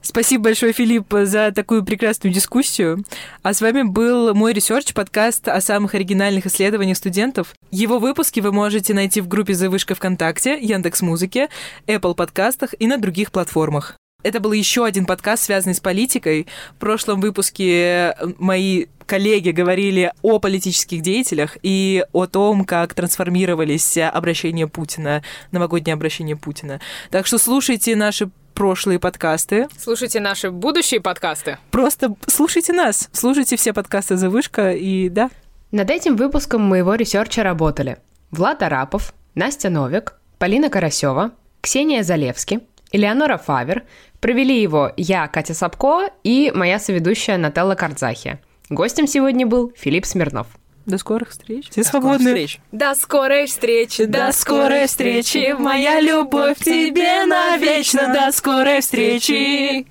Спасибо 0.00 0.44
большое, 0.44 0.72
Филипп, 0.72 1.12
за 1.24 1.50
такую 1.52 1.84
прекрасную 1.84 2.32
дискуссию. 2.32 3.04
А 3.42 3.52
с 3.52 3.60
вами 3.60 3.82
был 3.82 4.32
мой 4.34 4.52
research, 4.52 4.94
подкаст 4.94 5.48
о 5.48 5.60
самых 5.60 5.94
оригинальных 5.94 6.46
исследованиях 6.46 6.96
студентов. 6.96 7.54
Его 7.70 7.98
выпуски 7.98 8.40
вы 8.40 8.52
можете 8.52 8.94
найти 8.94 9.20
в 9.20 9.28
группе 9.28 9.54
«За 9.54 9.67
вышка» 9.67 9.94
ВКонтакте, 9.94 10.58
Яндекс 10.60 11.02
Музыке, 11.02 11.48
Apple 11.86 12.14
подкастах 12.14 12.74
и 12.78 12.86
на 12.86 12.98
других 12.98 13.32
платформах. 13.32 13.96
Это 14.24 14.40
был 14.40 14.50
еще 14.50 14.84
один 14.84 15.06
подкаст, 15.06 15.44
связанный 15.44 15.76
с 15.76 15.80
политикой. 15.80 16.48
В 16.72 16.80
прошлом 16.80 17.20
выпуске 17.20 18.16
мои 18.38 18.86
коллеги 19.06 19.50
говорили 19.50 20.12
о 20.22 20.40
политических 20.40 21.02
деятелях 21.02 21.56
и 21.62 22.04
о 22.10 22.26
том, 22.26 22.64
как 22.64 22.94
трансформировались 22.94 23.96
обращения 23.96 24.66
Путина, 24.66 25.22
новогоднее 25.52 25.94
обращение 25.94 26.34
Путина. 26.34 26.80
Так 27.10 27.28
что 27.28 27.38
слушайте 27.38 27.94
наши 27.94 28.28
прошлые 28.54 28.98
подкасты. 28.98 29.68
Слушайте 29.78 30.18
наши 30.18 30.50
будущие 30.50 31.00
подкасты. 31.00 31.58
Просто 31.70 32.16
слушайте 32.26 32.72
нас. 32.72 33.08
Слушайте 33.12 33.54
все 33.54 33.72
подкасты 33.72 34.16
за 34.16 34.30
вышка 34.30 34.72
и 34.72 35.10
да. 35.10 35.30
Над 35.70 35.90
этим 35.90 36.16
выпуском 36.16 36.62
моего 36.62 36.96
research 36.96 37.39
а 37.39 37.44
работали 37.44 37.98
Влад 38.32 38.64
Арапов, 38.64 39.14
Настя 39.36 39.70
Новик, 39.70 40.14
Полина 40.38 40.70
Карасева, 40.70 41.30
Ксения 41.60 42.02
Залевски, 42.02 42.62
Элеонора 42.90 43.36
Фавер, 43.36 43.84
Провели 44.20 44.60
его 44.60 44.92
я, 44.96 45.28
Катя 45.28 45.54
Сапко, 45.54 46.10
и 46.24 46.50
моя 46.54 46.78
соведущая 46.78 47.38
Нателла 47.38 47.74
Кардзахи. 47.74 48.38
Гостем 48.68 49.06
сегодня 49.06 49.46
был 49.46 49.72
Филипп 49.76 50.04
Смирнов. 50.04 50.48
До 50.86 50.98
скорых 50.98 51.30
встреч. 51.30 51.68
Все 51.70 51.84
свободны. 51.84 52.30
Встреч. 52.30 52.60
До 52.72 52.94
скорой 52.94 53.46
встречи. 53.46 54.06
До 54.06 54.32
скорой 54.32 54.86
встречи. 54.86 55.54
Моя 55.58 56.00
любовь 56.00 56.58
к 56.58 56.64
тебе 56.64 57.26
навечно. 57.26 58.12
До 58.14 58.32
скорой 58.32 58.80
встречи. 58.80 59.86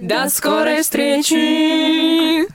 До 0.00 0.28
скорой 0.28 0.82
встречи. 0.82 2.46